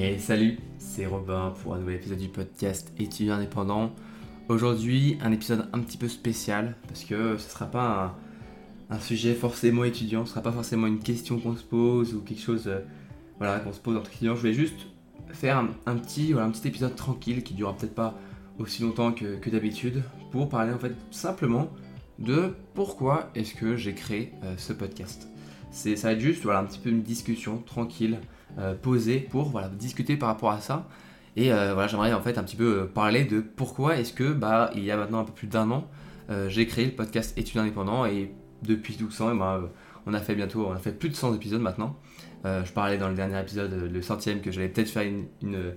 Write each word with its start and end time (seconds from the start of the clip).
Et 0.00 0.16
salut, 0.18 0.60
c'est 0.78 1.06
Robin 1.06 1.52
pour 1.60 1.74
un 1.74 1.80
nouvel 1.80 1.96
épisode 1.96 2.18
du 2.18 2.28
podcast 2.28 2.92
étudiant 3.00 3.34
indépendant. 3.34 3.92
Aujourd'hui, 4.48 5.18
un 5.20 5.32
épisode 5.32 5.68
un 5.72 5.80
petit 5.80 5.98
peu 5.98 6.06
spécial 6.06 6.76
parce 6.86 7.02
que 7.02 7.36
ce 7.36 7.50
sera 7.50 7.66
pas 7.66 8.16
un, 8.90 9.00
sujet 9.00 9.34
forcément 9.34 9.82
étudiant, 9.82 10.24
ce 10.24 10.30
sera 10.30 10.40
pas 10.40 10.52
forcément 10.52 10.86
une 10.86 11.00
question 11.00 11.40
qu'on 11.40 11.56
se 11.56 11.64
pose 11.64 12.14
ou 12.14 12.20
quelque 12.20 12.40
chose 12.40 12.68
euh, 12.68 12.78
voilà, 13.38 13.58
qu'on 13.58 13.72
se 13.72 13.80
pose 13.80 13.96
entre 13.96 14.12
étudiants. 14.12 14.36
Je 14.36 14.42
vais 14.42 14.52
juste 14.52 14.86
faire 15.32 15.58
un, 15.58 15.96
petit, 15.96 16.32
un 16.38 16.50
petit 16.50 16.68
épisode 16.68 16.94
tranquille 16.94 17.42
qui 17.42 17.54
durera 17.54 17.76
peut-être 17.76 17.96
pas 17.96 18.16
aussi 18.60 18.82
longtemps 18.82 19.10
que, 19.10 19.50
d'habitude 19.50 20.04
pour 20.30 20.48
parler 20.48 20.72
en 20.72 20.78
fait 20.78 20.94
simplement 21.10 21.70
de 22.20 22.54
pourquoi 22.74 23.30
est-ce 23.34 23.52
que 23.52 23.74
j'ai 23.74 23.94
créé 23.94 24.32
euh, 24.44 24.54
ce 24.58 24.72
podcast. 24.72 25.28
C'est, 25.72 25.96
ça 25.96 26.06
va 26.06 26.14
être 26.14 26.20
juste 26.20 26.44
voilà, 26.44 26.60
un 26.60 26.66
petit 26.66 26.78
peu 26.78 26.88
une 26.88 27.02
discussion 27.02 27.58
tranquille, 27.58 28.20
euh, 28.58 28.74
posée 28.74 29.18
pour 29.18 29.50
voilà, 29.50 29.68
discuter 29.68 30.16
par 30.16 30.28
rapport 30.28 30.50
à 30.50 30.60
ça. 30.60 30.88
Et 31.36 31.52
euh, 31.52 31.72
voilà, 31.74 31.88
j'aimerais 31.88 32.12
en 32.12 32.20
fait 32.20 32.38
un 32.38 32.42
petit 32.42 32.56
peu 32.56 32.86
parler 32.86 33.24
de 33.24 33.40
pourquoi 33.40 33.96
est-ce 33.96 34.12
que 34.12 34.32
bah, 34.32 34.70
il 34.74 34.84
y 34.84 34.90
a 34.90 34.96
maintenant 34.96 35.20
un 35.20 35.24
peu 35.24 35.32
plus 35.32 35.46
d'un 35.46 35.70
an, 35.70 35.86
j'ai 36.48 36.66
créé 36.66 36.84
le 36.84 36.92
podcast 36.92 37.36
Études 37.38 37.58
indépendants 37.58 38.04
et 38.04 38.30
depuis 38.62 38.96
12 38.96 39.22
ans, 39.22 39.34
et 39.34 39.38
bah, 39.38 39.62
on 40.04 40.12
a 40.12 40.20
fait 40.20 40.34
bientôt, 40.34 40.66
on 40.68 40.72
a 40.72 40.78
fait 40.78 40.92
plus 40.92 41.08
de 41.08 41.14
100 41.14 41.34
épisodes 41.34 41.62
maintenant. 41.62 41.96
je 42.44 42.70
parlais 42.72 42.98
dans 42.98 43.08
le 43.08 43.14
dernier 43.14 43.40
épisode, 43.40 43.72
le 43.90 44.02
centième, 44.02 44.42
que 44.42 44.50
j'allais 44.50 44.68
peut-être 44.68 44.90
faire 44.90 45.04
une, 45.04 45.74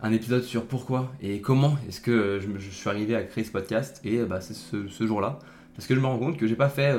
un 0.00 0.12
épisode 0.12 0.44
sur 0.44 0.66
pourquoi 0.66 1.10
et 1.20 1.40
comment 1.40 1.76
est-ce 1.88 2.00
que 2.00 2.38
je, 2.40 2.70
suis 2.70 2.88
arrivé 2.88 3.16
à 3.16 3.24
créer 3.24 3.42
ce 3.42 3.50
podcast. 3.50 4.00
Et 4.04 4.18
bah, 4.24 4.40
c'est 4.40 4.54
ce, 4.54 5.06
jour-là, 5.06 5.40
parce 5.74 5.88
que 5.88 5.96
je 5.96 6.00
me 6.00 6.06
rends 6.06 6.18
compte 6.18 6.36
que 6.36 6.46
j'ai 6.46 6.56
pas 6.56 6.68
fait 6.68 6.94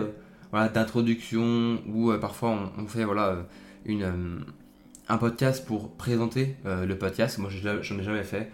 voilà, 0.52 0.70
d'introduction 0.70 1.82
ou 1.88 2.12
euh, 2.12 2.20
parfois 2.20 2.72
on, 2.78 2.86
fait 2.86 3.06
voilà, 3.06 3.28
euh, 3.28 3.44
une, 3.86 4.04
euh, 4.04 4.40
un 5.12 5.18
podcast 5.18 5.66
pour 5.66 5.92
présenter 5.96 6.56
le 6.66 6.94
podcast. 6.96 7.38
Moi, 7.38 7.50
j'en 7.50 8.00
ai 8.00 8.04
jamais 8.04 8.24
fait. 8.24 8.52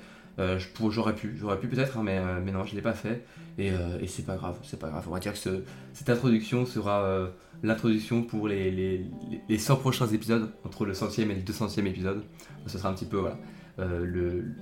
j'aurais 0.89 1.15
pu, 1.15 1.35
j'aurais 1.37 1.59
pu 1.59 1.67
peut-être, 1.67 1.97
hein, 1.97 2.03
mais, 2.03 2.19
mais 2.43 2.51
non, 2.51 2.65
je 2.65 2.75
l'ai 2.75 2.81
pas 2.81 2.93
fait. 2.93 3.25
Et, 3.57 3.71
c'est 4.07 4.25
pas 4.25 4.35
grave, 4.35 4.57
c'est 4.63 4.79
pas 4.79 4.89
grave. 4.89 5.05
On 5.07 5.13
va 5.13 5.19
dire 5.19 5.33
que 5.33 5.63
cette 5.93 6.09
introduction 6.09 6.65
sera 6.65 7.29
l'introduction 7.63 8.23
pour 8.23 8.47
les, 8.47 8.71
les, 8.71 9.05
les, 9.47 9.57
100 9.57 9.77
prochains 9.77 10.07
épisodes, 10.07 10.51
entre 10.63 10.85
le 10.85 10.93
centième 10.93 11.31
et 11.31 11.35
le 11.35 11.41
200e 11.41 11.85
épisode. 11.85 12.23
Ce 12.65 12.77
sera 12.77 12.89
un 12.89 12.93
petit 12.93 13.05
peu 13.05 13.17
voilà, 13.17 13.37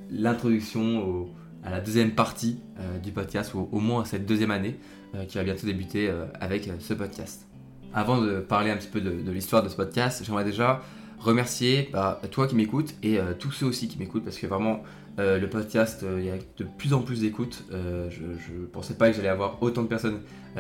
l'introduction 0.10 1.28
à 1.64 1.72
la 1.72 1.82
deuxième 1.82 2.12
partie 2.12 2.60
du 3.04 3.12
podcast, 3.12 3.54
ou 3.54 3.68
au 3.72 3.80
moins 3.80 4.04
à 4.04 4.06
cette 4.06 4.26
deuxième 4.26 4.52
année. 4.52 4.80
Euh, 5.16 5.26
qui 5.26 5.38
va 5.38 5.44
bientôt 5.44 5.66
débuter 5.66 6.10
euh, 6.10 6.26
avec 6.40 6.68
euh, 6.68 6.74
ce 6.80 6.94
podcast. 6.94 7.46
Avant 7.94 8.22
de 8.22 8.40
parler 8.40 8.72
un 8.72 8.78
petit 8.78 8.88
peu 8.88 9.00
de, 9.02 9.32
l'histoire 9.32 9.64
de 9.64 9.70
ce 9.70 9.76
podcast, 9.76 10.24
j'aimerais 10.26 10.44
déjà 10.44 10.82
remercier 11.20 11.90
bah, 11.92 12.22
toi 12.32 12.48
qui 12.48 12.56
m'écoutes 12.56 12.94
et 13.04 13.20
tous 13.40 13.52
ceux 13.52 13.66
aussi 13.66 13.88
qui 13.88 13.98
m'écoutent 13.98 14.24
parce 14.24 14.38
que 14.38 14.48
vraiment 14.48 14.84
le 15.18 15.46
podcast, 15.48 16.06
il 16.18 16.26
y 16.26 16.30
a 16.30 16.36
de 16.36 16.66
plus 16.78 16.94
en 16.94 17.02
plus 17.02 17.22
d'écoutes. 17.22 17.64
je 17.72 18.66
pensais 18.72 18.96
pas 18.96 19.10
que 19.10 19.16
j'allais 19.16 19.30
avoir 19.30 19.62
autant 19.64 19.84
de 19.84 19.88
personnes 19.88 20.20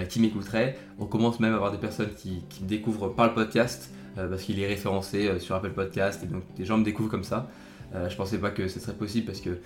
qui 0.09 0.19
m'écouteraient. 0.19 0.77
On 0.97 1.05
commence 1.05 1.39
même 1.39 1.53
à 1.53 1.55
avoir 1.57 1.71
des 1.71 1.77
personnes 1.77 2.09
qui, 2.17 2.43
me 2.61 2.67
découvrent 2.67 3.09
par 3.09 3.27
le 3.27 3.33
podcast 3.33 3.91
parce 4.15 4.43
qu'il 4.43 4.59
est 4.59 4.67
référencé 4.67 5.39
sur 5.39 5.55
Apple 5.55 5.71
Podcast 5.71 6.23
et 6.23 6.27
donc 6.27 6.43
des 6.55 6.65
gens 6.65 6.77
me 6.77 6.83
découvrent 6.83 7.11
comme 7.11 7.23
ça. 7.23 7.49
Euh, 7.93 8.09
je 8.09 8.15
pensais 8.15 8.37
pas 8.37 8.49
que 8.49 8.67
ce 8.67 8.79
serait 8.79 8.93
possible 8.93 9.25
parce 9.25 9.39
que 9.39 9.59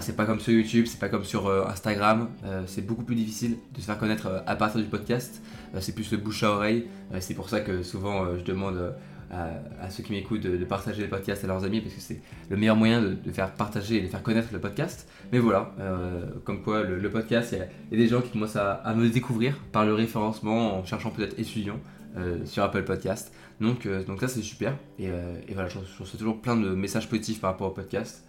c'est 0.00 0.16
pas 0.16 0.26
comme 0.26 0.40
sur 0.40 0.52
YouTube, 0.52 0.86
c'est 0.88 0.98
pas 0.98 1.08
comme 1.08 1.24
sur 1.24 1.46
euh, 1.46 1.64
Instagram. 1.66 2.28
Euh, 2.44 2.62
c'est 2.66 2.84
beaucoup 2.84 3.04
plus 3.04 3.14
difficile 3.14 3.58
de 3.74 3.80
se 3.80 3.86
faire 3.86 3.98
connaître 3.98 4.42
à 4.46 4.56
partir 4.56 4.80
du 4.80 4.86
podcast. 4.86 5.42
c'est 5.80 5.94
plus 5.94 6.10
le 6.10 6.18
bouche 6.18 6.42
à 6.42 6.50
oreille. 6.50 6.86
c'est 7.20 7.34
pour 7.34 7.48
ça 7.48 7.60
que 7.60 7.82
souvent 7.82 8.36
je 8.36 8.42
demande 8.42 8.94
à, 9.30 9.90
ceux 9.90 10.02
qui 10.02 10.12
m'écoutent 10.12 10.40
de, 10.40 10.64
partager 10.64 11.02
le 11.02 11.08
podcast 11.08 11.42
à 11.44 11.46
leurs 11.46 11.64
amis 11.64 11.80
parce 11.80 11.94
que 11.94 12.00
c'est 12.00 12.20
le 12.48 12.56
meilleur 12.56 12.76
moyen 12.76 13.02
de, 13.02 13.32
faire 13.32 13.52
partager 13.52 13.96
et 13.96 14.02
de 14.02 14.06
faire 14.06 14.22
connaître 14.22 14.48
le 14.52 14.60
podcast. 14.60 15.08
Mais 15.32 15.38
voilà, 15.38 15.74
comme 16.44 16.62
quoi 16.62 16.82
le, 16.82 17.10
podcast, 17.10 17.52
il 17.90 17.96
y, 17.98 18.00
a 18.00 18.04
des 18.04 18.08
gens 18.08 18.20
qui 18.20 18.30
commencent 18.30 18.56
à, 18.56 18.72
à, 18.72 18.94
me 18.94 19.08
découvrir 19.08 19.58
par 19.72 19.84
le 19.84 19.94
référencement 19.94 20.78
en 20.78 20.84
cherchant 20.84 21.10
peut-être 21.10 21.38
étudiant. 21.38 21.80
Euh, 22.16 22.46
sur 22.46 22.62
Apple 22.62 22.82
Podcast. 22.84 23.30
Donc, 23.60 23.84
euh, 23.84 24.02
donc 24.02 24.20
ça 24.20 24.28
c'est 24.28 24.40
super. 24.40 24.74
Et, 24.98 25.10
euh, 25.10 25.34
voilà, 25.52 25.68
je, 25.68 25.78
reçois 25.78 26.18
toujours 26.18 26.40
plein 26.40 26.56
de 26.56 26.70
messages 26.70 27.10
positifs 27.10 27.42
par 27.42 27.50
rapport 27.50 27.68
au 27.68 27.72
podcast. 27.72 28.24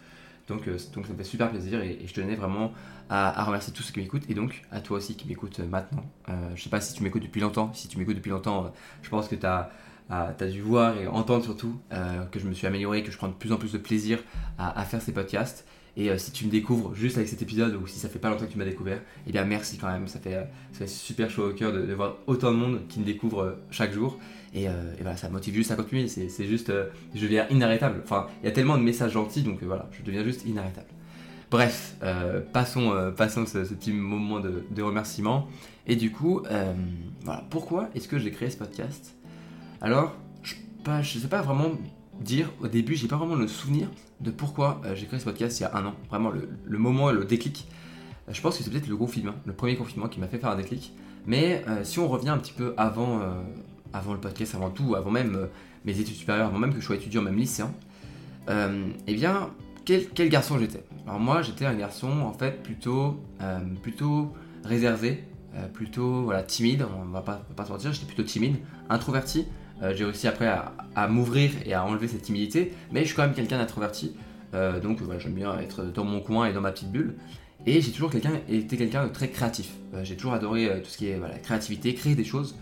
Donc, 0.49 0.67
donc 0.93 1.05
ça 1.05 1.13
me 1.13 1.17
fait 1.17 1.23
super 1.23 1.49
plaisir 1.49 1.81
et, 1.81 1.99
je 2.05 2.13
tenais 2.13 2.35
vraiment 2.35 2.73
à, 3.09 3.41
remercier 3.45 3.71
tous 3.71 3.83
ceux 3.83 3.93
qui 3.93 3.99
m'écoutent 3.99 4.29
et 4.29 4.33
donc 4.33 4.63
à 4.71 4.81
toi 4.81 4.97
aussi 4.97 5.15
qui 5.15 5.25
m'écoutes 5.27 5.59
maintenant. 5.59 6.03
je 6.55 6.61
sais 6.61 6.69
pas 6.69 6.81
si 6.81 6.93
tu 6.95 7.03
m'écoutes 7.03 7.23
depuis 7.23 7.39
longtemps. 7.39 7.71
Si 7.73 7.87
tu 7.87 7.97
m'écoutes 7.97 8.15
depuis 8.15 8.31
longtemps, 8.31 8.73
je 9.03 9.09
pense 9.09 9.29
que 9.29 9.35
tu 9.35 9.45
as, 9.45 9.71
as, 10.09 10.33
dû 10.45 10.61
voir 10.61 10.97
et 10.97 11.07
entendre 11.07 11.43
surtout 11.43 11.77
que 12.31 12.39
je 12.39 12.47
me 12.47 12.53
suis 12.53 12.67
amélioré, 12.67 13.03
que 13.03 13.11
je 13.11 13.17
prends 13.17 13.27
de 13.27 13.33
plus 13.33 13.51
en 13.51 13.57
plus 13.57 13.73
de 13.73 13.77
plaisir 13.77 14.19
à, 14.57 14.83
faire 14.85 15.01
ces 15.01 15.11
podcasts. 15.11 15.65
Et 15.97 16.11
euh, 16.11 16.17
si 16.19 16.31
tu 16.31 16.45
me 16.45 16.51
découvres 16.51 16.93
juste 16.93 17.17
avec 17.17 17.27
cet 17.27 17.41
épisode 17.41 17.73
ou 17.73 17.87
si 17.87 17.97
ça 17.97 18.07
fait 18.07 18.19
pas 18.19 18.29
longtemps 18.29 18.45
que 18.45 18.51
tu 18.51 18.59
m'as 18.59 18.65
découvert, 18.65 19.01
eh 19.25 19.31
bien 19.31 19.43
merci 19.45 19.77
quand 19.77 19.91
même. 19.91 20.07
Ça 20.07 20.19
fait, 20.19 20.35
euh, 20.35 20.85
super 20.85 21.31
chaud 21.31 21.49
au 21.49 21.53
cœur 21.53 21.73
de, 21.73 21.91
voir 21.91 22.17
autant 22.27 22.51
de 22.51 22.57
monde 22.57 22.81
qui 22.87 22.99
me 22.99 23.03
découvre 23.03 23.41
euh, 23.41 23.53
chaque 23.71 23.91
jour. 23.91 24.19
Et, 24.53 24.67
voilà, 25.01 25.17
ça 25.17 25.27
me 25.27 25.33
motive 25.33 25.55
juste 25.55 25.71
à 25.71 25.75
continuer. 25.75 26.07
C'est 26.07 26.47
juste, 26.47 26.71
je 27.13 27.21
deviens 27.21 27.47
inarrêtable. 27.49 28.01
Enfin, 28.03 28.27
il 28.41 28.45
y 28.45 28.49
a 28.49 28.51
tellement 28.51 28.77
de 28.77 28.81
messages 28.81 29.11
gentils, 29.11 29.43
donc 29.43 29.61
voilà, 29.61 29.87
je 29.91 30.01
deviens 30.03 30.23
juste 30.23 30.45
inarrêtable. 30.47 30.87
Bref, 31.51 31.95
passons, 32.53 32.91
ce, 33.17 33.73
petit 33.73 33.91
moment 33.91 34.39
de, 34.39 34.81
remerciement. 34.81 35.47
Et 35.85 35.95
du 35.95 36.11
coup, 36.11 36.41
pourquoi 37.51 37.89
est-ce 37.93 38.07
que 38.07 38.17
j'ai 38.17 38.31
créé 38.31 38.49
ce 38.49 38.57
podcast? 38.57 39.16
Alors, 39.81 40.15
je 40.43 40.55
ne 41.17 41.21
sais 41.21 41.27
pas 41.27 41.41
vraiment 41.41 41.71
dire 42.19 42.51
au 42.61 42.67
début, 42.67 42.95
j'ai 42.95 43.07
pas 43.07 43.17
vraiment 43.17 43.35
le 43.35 43.47
souvenir 43.47 43.87
de 44.21 44.31
pourquoi 44.31 44.81
euh, 44.85 44.95
j'ai 44.95 45.05
créé 45.05 45.19
ce 45.19 45.25
podcast 45.25 45.59
il 45.59 45.63
y 45.63 45.65
a 45.65 45.75
un 45.75 45.85
an. 45.85 45.93
Vraiment, 46.09 46.31
le, 46.31 46.77
moment, 46.77 47.11
le 47.11 47.25
déclic. 47.25 47.67
Euh, 48.27 48.33
je 48.33 48.41
pense 48.41 48.57
que 48.57 48.63
c'est 48.63 48.71
peut-être 48.71 48.87
le 48.87 48.97
confinement, 48.97 49.33
le 49.45 49.53
premier 49.53 49.75
confinement 49.75 50.07
qui 50.07 50.19
m'a 50.19 50.27
fait 50.27 50.39
faire 50.39 50.49
un 50.49 50.55
déclic. 50.55 50.93
Mais 51.25 51.63
euh, 51.67 51.83
si 51.83 51.99
on 51.99 52.07
revient 52.07 52.29
un 52.29 52.37
petit 52.37 52.53
peu 52.53 52.73
avant, 52.77 53.21
avant 53.93 54.13
le 54.13 54.19
podcast, 54.19 54.55
avant 54.55 54.69
tout, 54.69 54.95
avant 54.95 55.11
même 55.11 55.47
mes 55.85 55.99
études 55.99 56.15
supérieures, 56.15 56.47
avant 56.47 56.57
même 56.57 56.73
que 56.73 56.79
je 56.79 56.85
sois 56.85 56.95
étudiant, 56.95 57.21
même 57.21 57.35
lycéen, 57.35 57.71
eh 58.49 59.13
bien, 59.13 59.49
quel, 59.83 60.07
quel 60.09 60.29
garçon 60.29 60.57
j'étais? 60.57 60.83
Alors 61.05 61.19
moi, 61.19 61.41
j'étais 61.41 61.65
un 61.65 61.75
garçon 61.75 62.21
en 62.21 62.31
fait 62.31 62.63
plutôt, 62.63 63.19
plutôt 63.83 64.33
réservé, 64.63 65.25
plutôt 65.73 66.23
voilà, 66.23 66.43
timide, 66.43 66.85
on 66.97 67.05
va 67.09 67.21
pas, 67.21 67.43
va 67.49 67.55
pas 67.55 67.65
se 67.65 67.71
mentir, 67.71 67.91
j'étais 67.91 68.05
plutôt 68.05 68.23
timide, 68.23 68.55
introverti. 68.89 69.45
Euh, 69.83 69.93
j'ai 69.95 70.05
réussi 70.05 70.27
après 70.27 70.47
à, 70.47 71.07
m'ouvrir 71.07 71.51
et 71.65 71.73
à 71.73 71.85
enlever 71.85 72.07
cette 72.07 72.23
timidité, 72.23 72.73
mais 72.91 73.01
je 73.01 73.07
suis 73.07 73.15
quand 73.15 73.23
même 73.23 73.35
quelqu'un 73.35 73.57
d'introverti. 73.57 74.15
Euh, 74.53 74.79
donc 74.79 75.01
voilà, 75.01 75.19
j'aime 75.19 75.33
bien 75.33 75.57
être 75.59 75.83
dans 75.83 76.03
mon 76.03 76.19
coin 76.19 76.47
et 76.47 76.53
dans 76.53 76.61
ma 76.61 76.71
petite 76.71 76.91
bulle. 76.91 77.15
Et 77.65 77.81
j'ai 77.81 77.91
toujours 77.91 78.11
été 78.15 78.77
quelqu'un 78.77 79.05
de 79.05 79.11
très 79.11 79.29
créatif. 79.29 79.71
Euh, 79.93 80.03
j'ai 80.03 80.15
toujours 80.15 80.33
adoré 80.33 80.81
tout 80.83 80.89
ce 80.89 80.97
qui 80.97 81.07
est 81.07 81.19
créativité, 81.43 81.93
créer 81.93 82.15
des 82.15 82.23
choses. 82.23 82.55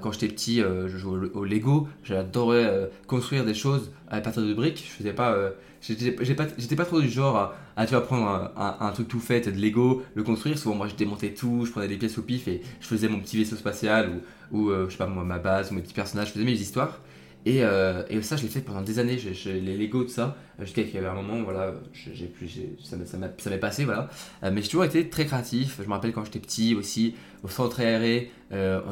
Quand 0.00 0.12
j'étais 0.12 0.28
petit, 0.28 0.60
je 0.60 0.96
jouais 0.96 1.28
au, 1.34 1.44
Lego. 1.44 1.88
J'adorais 2.02 2.90
construire 3.06 3.44
des 3.44 3.54
choses 3.54 3.90
à 4.08 4.20
partir 4.20 4.42
de 4.42 4.54
briques. 4.54 4.84
Je 4.86 4.92
faisais 4.92 5.12
pas, 5.12 5.36
j'étais 5.80 6.76
pas, 6.76 6.84
trop 6.84 7.00
du 7.00 7.08
genre 7.08 7.36
à, 7.36 7.56
à 7.76 7.86
tu 7.86 7.92
vas 7.94 8.00
prendre 8.00 8.52
un, 8.56 8.90
truc 8.92 9.08
tout 9.08 9.20
fait 9.20 9.50
de 9.50 9.60
Lego, 9.60 10.02
le 10.14 10.22
construire. 10.22 10.56
Souvent, 10.58 10.76
moi, 10.76 10.86
je 10.88 10.94
démontais 10.94 11.34
tout, 11.34 11.64
je 11.66 11.72
prenais 11.72 11.88
des 11.88 11.96
pièces 11.96 12.18
au 12.18 12.22
pif 12.22 12.46
et 12.46 12.62
je 12.80 12.86
faisais 12.86 13.08
mon 13.08 13.20
petit 13.20 13.36
vaisseau 13.36 13.56
spatial 13.56 14.20
ou 14.54 14.70
euh, 14.70 14.86
je 14.86 14.92
sais 14.92 14.98
pas 14.98 15.06
ma 15.06 15.38
base, 15.38 15.70
ou 15.70 15.74
mes 15.74 15.82
petits 15.82 15.94
personnages, 15.94 16.28
je 16.28 16.32
faisais 16.32 16.44
mes 16.44 16.52
histoires. 16.52 17.00
Et, 17.46 17.62
euh, 17.62 18.22
ça, 18.22 18.36
je 18.36 18.42
l'ai 18.42 18.48
fait 18.48 18.60
pendant 18.60 18.80
des 18.80 18.98
années, 18.98 19.18
les 19.44 19.76
Lego, 19.76 20.04
de 20.04 20.08
ça, 20.08 20.36
jusqu'à 20.60 20.82
qu'il 20.82 20.94
y 20.94 20.98
avait 20.98 21.08
un 21.08 21.14
moment, 21.14 21.42
voilà, 21.42 21.74
j'ai 21.92 22.26
plus, 22.26 22.60
ça 22.82 22.96
m'est 23.50 23.58
passé, 23.58 23.84
voilà. 23.84 24.08
Euh, 24.42 24.50
mais 24.52 24.62
j'ai 24.62 24.68
toujours 24.68 24.84
été 24.84 25.10
très 25.10 25.26
créatif, 25.26 25.78
je 25.82 25.86
me 25.86 25.92
rappelle 25.92 26.12
quand 26.12 26.24
j'étais 26.24 26.38
petit 26.38 26.74
aussi, 26.74 27.14
au 27.44 27.48
centre 27.48 27.80
aéré, 27.80 28.32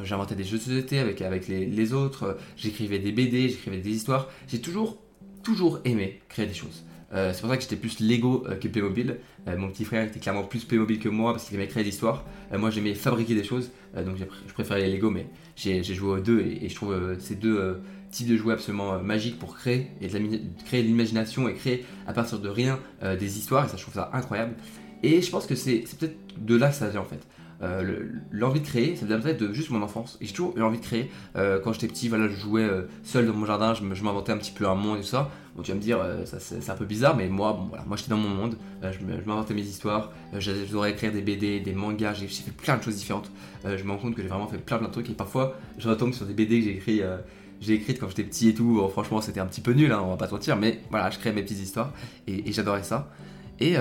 j'inventais 0.04 0.34
des 0.34 0.44
jeux 0.44 0.58
de 0.58 0.62
société 0.62 0.98
avec, 0.98 1.22
avec 1.22 1.48
les, 1.48 1.92
autres, 1.92 2.36
j'écrivais 2.56 2.98
des 2.98 3.10
BD, 3.10 3.48
j'écrivais 3.48 3.78
des 3.78 3.90
histoires, 3.90 4.28
j'ai 4.46 4.60
toujours, 4.60 4.98
toujours 5.42 5.80
aimé 5.84 6.20
créer 6.28 6.46
des 6.46 6.54
choses. 6.54 6.84
c'est 7.12 7.40
pour 7.40 7.48
ça 7.48 7.56
que 7.56 7.62
j'étais 7.62 7.76
plus 7.76 8.00
Lego 8.00 8.44
que 8.60 8.68
Playmobil. 8.68 9.16
mon 9.56 9.68
petit 9.68 9.84
frère 9.84 10.04
était 10.06 10.20
clairement 10.20 10.44
plus 10.44 10.64
Playmobil 10.64 10.98
que 10.98 11.08
moi 11.08 11.32
parce 11.32 11.46
qu'il 11.46 11.56
aimait 11.56 11.66
créer 11.66 11.82
des 11.82 11.90
histoires. 11.90 12.24
moi 12.56 12.70
j'aimais 12.70 12.94
fabriquer 12.94 13.34
des 13.34 13.44
choses, 13.44 13.70
donc 13.96 14.16
je 14.18 14.52
préférais 14.52 14.82
les 14.82 14.96
Lego, 14.96 15.10
mais 15.10 15.26
j'ai 15.56 15.82
joué 15.82 16.10
aux 16.10 16.20
deux 16.20 16.40
et, 16.40 16.68
je 16.68 16.74
trouve 16.74 16.92
euh, 16.92 17.16
ces 17.18 17.34
deux 17.34 17.58
euh, 17.58 17.74
types 18.10 18.28
de 18.28 18.36
jouets 18.36 18.54
absolument 18.54 18.94
euh, 18.94 18.98
magiques 18.98 19.38
pour 19.38 19.56
créer 19.56 19.88
et 20.00 20.08
de 20.08 20.18
créer 20.64 20.82
de 20.82 20.88
l'imagination 20.88 21.48
et 21.48 21.54
créer 21.54 21.84
à 22.06 22.12
partir 22.12 22.38
de 22.38 22.48
rien 22.48 22.78
des 23.18 23.38
histoires 23.38 23.64
et 23.64 23.68
ça 23.68 23.76
je 23.76 23.82
trouve 23.82 23.94
ça 23.94 24.10
incroyable 24.12 24.54
et 25.02 25.20
je 25.20 25.30
pense 25.30 25.46
que 25.46 25.54
c'est 25.54 25.84
peut-être 25.98 26.16
de 26.38 26.56
là 26.56 26.68
que 26.68 26.74
ça 26.74 26.88
vient 26.88 27.00
en 27.00 27.04
fait 27.04 27.20
l'envie 28.30 28.60
de 28.60 28.66
créer, 28.66 28.96
ça 28.96 29.06
vient 29.06 29.20
peut-être 29.20 29.40
de 29.40 29.52
juste 29.52 29.70
mon 29.70 29.82
enfance. 29.82 30.18
Et 30.20 30.26
j'ai 30.26 30.32
toujours 30.32 30.56
eu 30.56 30.62
envie 30.62 30.78
de 30.78 30.84
créer. 30.84 31.10
quand 31.34 31.72
j'étais 31.72 31.88
petit, 31.88 32.08
voilà, 32.08 32.28
je 32.28 32.34
jouais 32.34 32.68
seul 33.02 33.26
dans 33.26 33.34
mon 33.34 33.46
jardin, 33.46 33.74
je 33.74 33.82
m'inventais 33.82 34.32
un 34.32 34.38
petit 34.38 34.52
peu 34.52 34.68
un 34.68 34.74
monde 34.74 34.98
et 34.98 35.00
tout 35.02 35.06
ça. 35.06 35.30
Bon, 35.54 35.62
tu 35.62 35.70
vas 35.70 35.76
me 35.76 35.82
dire, 35.82 35.98
c'est 36.24 36.70
un 36.70 36.74
peu 36.74 36.86
bizarre, 36.86 37.16
mais 37.16 37.28
moi, 37.28 37.52
bon, 37.52 37.66
voilà, 37.68 37.84
moi 37.84 37.96
j'étais 37.96 38.10
dans 38.10 38.16
mon 38.16 38.30
monde, 38.30 38.56
je 38.82 39.04
m'inventais 39.26 39.54
mes 39.54 39.62
histoires, 39.62 40.12
j'adorais 40.38 40.92
écrire 40.92 41.12
des 41.12 41.22
BD, 41.22 41.60
des 41.60 41.74
mangas, 41.74 42.14
j'ai 42.14 42.26
fait 42.26 42.50
plein 42.50 42.76
de 42.76 42.82
choses 42.82 42.96
différentes. 42.96 43.30
je 43.64 43.84
me 43.84 43.90
rends 43.90 43.98
compte 43.98 44.14
que 44.14 44.22
j'ai 44.22 44.28
vraiment 44.28 44.48
fait 44.48 44.58
plein 44.58 44.78
plein 44.78 44.88
de 44.88 44.92
trucs 44.92 45.10
et 45.10 45.14
parfois 45.14 45.56
je 45.78 45.88
retombe 45.88 46.12
sur 46.14 46.26
des 46.26 46.34
BD 46.34 46.60
que 46.60 46.64
j'ai 46.64 46.76
écrit 46.76 47.02
j'ai 47.62 47.74
écrites 47.74 47.98
quand 47.98 48.08
j'étais 48.08 48.24
petit 48.24 48.48
et 48.48 48.54
tout. 48.54 48.86
franchement, 48.90 49.20
c'était 49.20 49.40
un 49.40 49.46
petit 49.46 49.60
peu 49.60 49.72
nul, 49.72 49.92
hein, 49.92 50.02
on 50.04 50.10
va 50.10 50.16
pas 50.16 50.26
se 50.26 50.32
mentir, 50.32 50.56
mais 50.56 50.80
voilà, 50.90 51.10
je 51.10 51.18
créais 51.18 51.32
mes 51.32 51.42
petites 51.42 51.60
histoires 51.60 51.92
et, 52.26 52.52
j'adorais 52.52 52.82
ça. 52.82 53.08
Et, 53.60 53.76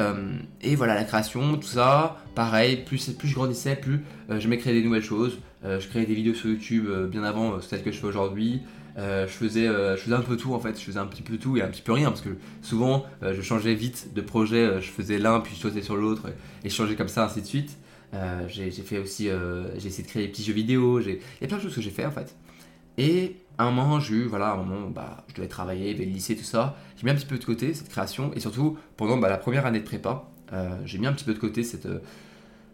et, 0.62 0.76
voilà, 0.76 0.94
la 0.94 1.04
création, 1.04 1.58
tout 1.58 1.68
ça, 1.68 2.18
pareil, 2.36 2.84
plus, 2.86 3.10
plus 3.10 3.28
je 3.28 3.34
grandissais, 3.34 3.76
plus 3.76 4.02
je 4.30 4.48
m'écrivais 4.48 4.80
des 4.80 4.86
nouvelles 4.86 5.02
choses. 5.02 5.40
je 5.64 5.88
créais 5.88 6.06
des 6.06 6.14
vidéos 6.14 6.36
sur 6.36 6.50
YouTube 6.50 6.88
bien 7.10 7.24
avant 7.24 7.60
celles 7.62 7.82
que 7.82 7.92
je 7.92 7.98
fais 7.98 8.06
aujourd'hui. 8.06 8.62
je, 8.98 9.26
faisais, 9.28 9.66
je 9.66 10.02
faisais 10.02 10.16
un 10.16 10.22
peu 10.22 10.38
tout 10.38 10.54
en 10.54 10.60
fait, 10.60 10.80
je 10.80 10.86
faisais 10.86 11.00
un 11.00 11.08
petit 11.08 11.24
peu 11.24 11.38
tout 11.38 11.58
et 11.58 11.64
un 11.64 11.68
petit 11.68 11.82
peu 11.82 11.94
rien 11.94 12.10
parce 12.10 12.22
que 12.22 12.38
souvent 12.62 13.06
je 13.24 13.42
changeais 13.42 13.74
vite 13.74 14.14
de 14.14 14.22
projet, 14.22 14.80
je 14.82 14.92
faisais 14.92 15.18
l'un 15.18 15.40
puis 15.40 15.56
je 15.56 15.62
sautais 15.62 15.82
sur 15.82 15.96
l'autre 15.96 16.28
et, 16.64 16.70
je 16.70 16.76
changeais 16.76 16.96
comme 16.96 17.10
ça 17.10 17.26
ainsi 17.26 17.42
de 17.42 17.48
suite. 17.48 17.78
Euh, 18.14 18.48
j'ai 18.48 18.72
fait 18.72 18.98
aussi, 18.98 19.30
euh, 19.30 19.78
j'ai 19.80 19.88
essayé 19.88 20.04
de 20.04 20.10
créer 20.10 20.24
des 20.24 20.30
petits 20.30 20.44
jeux 20.44 20.54
vidéo. 20.54 21.00
Il 21.00 21.20
y 21.42 21.44
a 21.44 21.48
plein 21.48 21.58
de 21.58 21.62
choses 21.62 21.76
que 21.76 21.82
j'ai 21.82 21.92
fait 21.92 22.06
en 22.06 22.12
fait. 22.12 22.36
Et 22.98 23.38
à 23.58 23.66
un 23.66 23.72
moment, 23.72 24.00
j'ai 24.00 24.16
eu, 24.16 24.24
voilà, 24.26 24.52
un 24.52 24.58
moment, 24.58 24.90
bah, 24.90 25.26
je 25.30 25.36
devais 25.36 25.48
travailler, 25.48 25.94
le 25.94 26.04
lycée, 26.04 26.36
tout 26.36 26.44
ça. 26.44 26.78
J'ai 26.98 27.06
mis 27.06 27.12
un 27.12 27.16
petit 27.16 27.26
peu 27.26 27.38
de 27.38 27.46
côté 27.46 27.74
cette 27.74 27.90
création. 27.90 28.32
Et 28.36 28.40
surtout, 28.40 28.78
pendant 28.98 29.18
bah, 29.18 29.30
la 29.30 29.38
première 29.38 29.66
année 29.66 29.80
de 29.80 29.86
prépa, 29.86 30.30
euh, 30.54 30.70
j'ai 30.86 30.98
mis 30.98 31.08
un 31.08 31.14
petit 31.14 31.26
peu 31.26 31.34
de 31.34 31.40
côté 31.40 31.64
cette, 31.64 31.88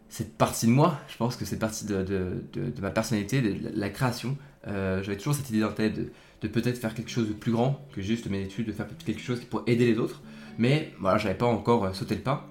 cette 0.10 0.38
partie 0.38 0.68
de 0.68 0.72
moi. 0.72 1.00
Je 1.08 1.18
pense 1.18 1.36
que 1.36 1.46
cette 1.46 1.60
partie 1.60 1.86
de, 1.86 2.04
de, 2.04 2.44
de, 2.54 2.82
ma 2.82 2.90
personnalité, 2.90 3.42
de 3.42 3.72
la, 3.74 3.90
création. 3.90 4.38
J'avais 4.66 5.18
toujours 5.18 5.34
cette 5.34 5.50
idée 5.50 5.62
dans 5.62 5.72
tête 5.72 5.94
de, 6.42 6.48
peut-être 6.48 6.78
faire 6.78 6.94
quelque 6.94 7.12
chose 7.12 7.28
de 7.28 7.34
plus 7.34 7.52
grand 7.52 7.86
que 7.94 8.02
juste 8.02 8.30
mes 8.30 8.42
études, 8.42 8.68
de 8.68 8.72
faire 8.72 8.88
quelque 9.06 9.22
chose 9.22 9.40
qui 9.40 9.46
pourrait 9.46 9.64
aider 9.68 9.86
les 9.86 9.98
autres. 9.98 10.22
Mais 10.58 10.94
voilà, 11.00 11.18
j'avais 11.18 11.36
pas 11.36 11.46
encore 11.46 11.96
sauté 11.96 12.16
le 12.16 12.22
pas. 12.22 12.50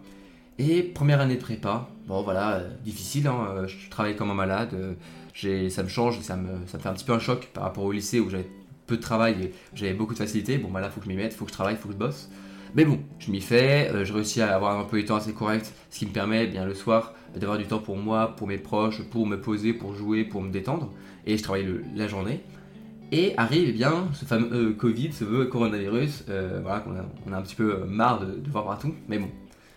Et 0.59 0.83
première 0.83 1.21
année 1.21 1.37
de 1.37 1.41
prépa, 1.41 1.89
bon 2.07 2.23
voilà, 2.23 2.55
euh, 2.55 2.71
difficile, 2.83 3.27
hein, 3.27 3.47
euh, 3.51 3.67
je 3.69 3.91
travaille 3.91 4.17
comme 4.17 4.31
un 4.31 4.35
malade, 4.35 4.71
euh, 4.73 4.95
ça 5.71 5.83
me 5.83 5.89
change, 5.89 6.21
ça 6.21 6.37
me, 6.37 6.67
ça 6.67 6.79
me 6.79 6.83
fait 6.83 6.89
un 6.89 6.95
petit 6.95 7.05
peu 7.05 7.13
un 7.13 7.19
choc 7.19 7.51
par 7.53 7.65
rapport 7.65 7.85
au 7.85 7.93
lycée 7.93 8.21
où 8.21 8.31
j'avais 8.31 8.49
peu 8.87 8.97
de 8.97 9.03
travail 9.03 9.37
et 9.43 9.53
j'avais 9.75 9.95
beaucoup 9.95 10.15
de 10.15 10.19
facilité. 10.19 10.59
Bon 10.59 10.71
bah 10.71 10.81
là, 10.81 10.91
faut 10.91 11.01
que 11.01 11.07
je 11.07 11.11
m'y 11.11 11.17
mette, 11.17 11.35
faut 11.35 11.45
que 11.45 11.51
je 11.51 11.55
travaille, 11.55 11.77
faut 11.77 11.89
que 11.89 11.95
je 11.95 11.99
bosse. 11.99 12.31
Mais 12.75 12.85
bon, 12.85 12.99
je 13.19 13.31
m'y 13.31 13.41
fais, 13.41 13.91
je 14.05 14.13
réussis 14.13 14.43
à 14.43 14.55
avoir 14.55 14.79
un 14.79 14.85
peu 14.85 15.01
de 15.01 15.07
temps 15.07 15.17
assez 15.17 15.33
correct, 15.33 15.73
ce 15.91 15.99
qui 15.99 16.07
me 16.07 16.13
permet 16.13 16.45
eh 16.45 16.47
bien 16.47 16.65
le 16.65 16.75
soir 16.75 17.15
d'avoir 17.35 17.59
du 17.59 17.65
temps 17.65 17.79
pour 17.79 17.97
moi, 17.97 18.35
pour 18.37 18.47
mes 18.47 18.59
proches, 18.59 19.03
pour 19.03 19.27
me 19.27 19.41
poser, 19.41 19.73
pour 19.73 19.95
jouer, 19.95 20.25
pour 20.25 20.43
me 20.43 20.51
détendre. 20.51 20.93
Et 21.27 21.37
je 21.37 21.43
travaille 21.43 21.67
la 21.95 22.09
journée. 22.09 22.41
Et 23.13 23.35
arrive 23.37 23.69
eh 23.69 23.73
bien 23.73 24.09
ce 24.15 24.25
fameux 24.25 24.73
Covid, 24.73 25.13
ce 25.13 25.45
coronavirus, 25.45 26.25
voilà, 26.63 26.81
qu'on 26.81 26.97
a, 26.97 27.05
on 27.27 27.33
a 27.33 27.37
un 27.37 27.43
petit 27.43 27.55
peu 27.55 27.85
marre 27.85 28.21
de, 28.21 28.35
de 28.35 28.51
voir 28.51 28.65
partout. 28.65 28.95
Mais 29.09 29.19
bon, 29.19 29.29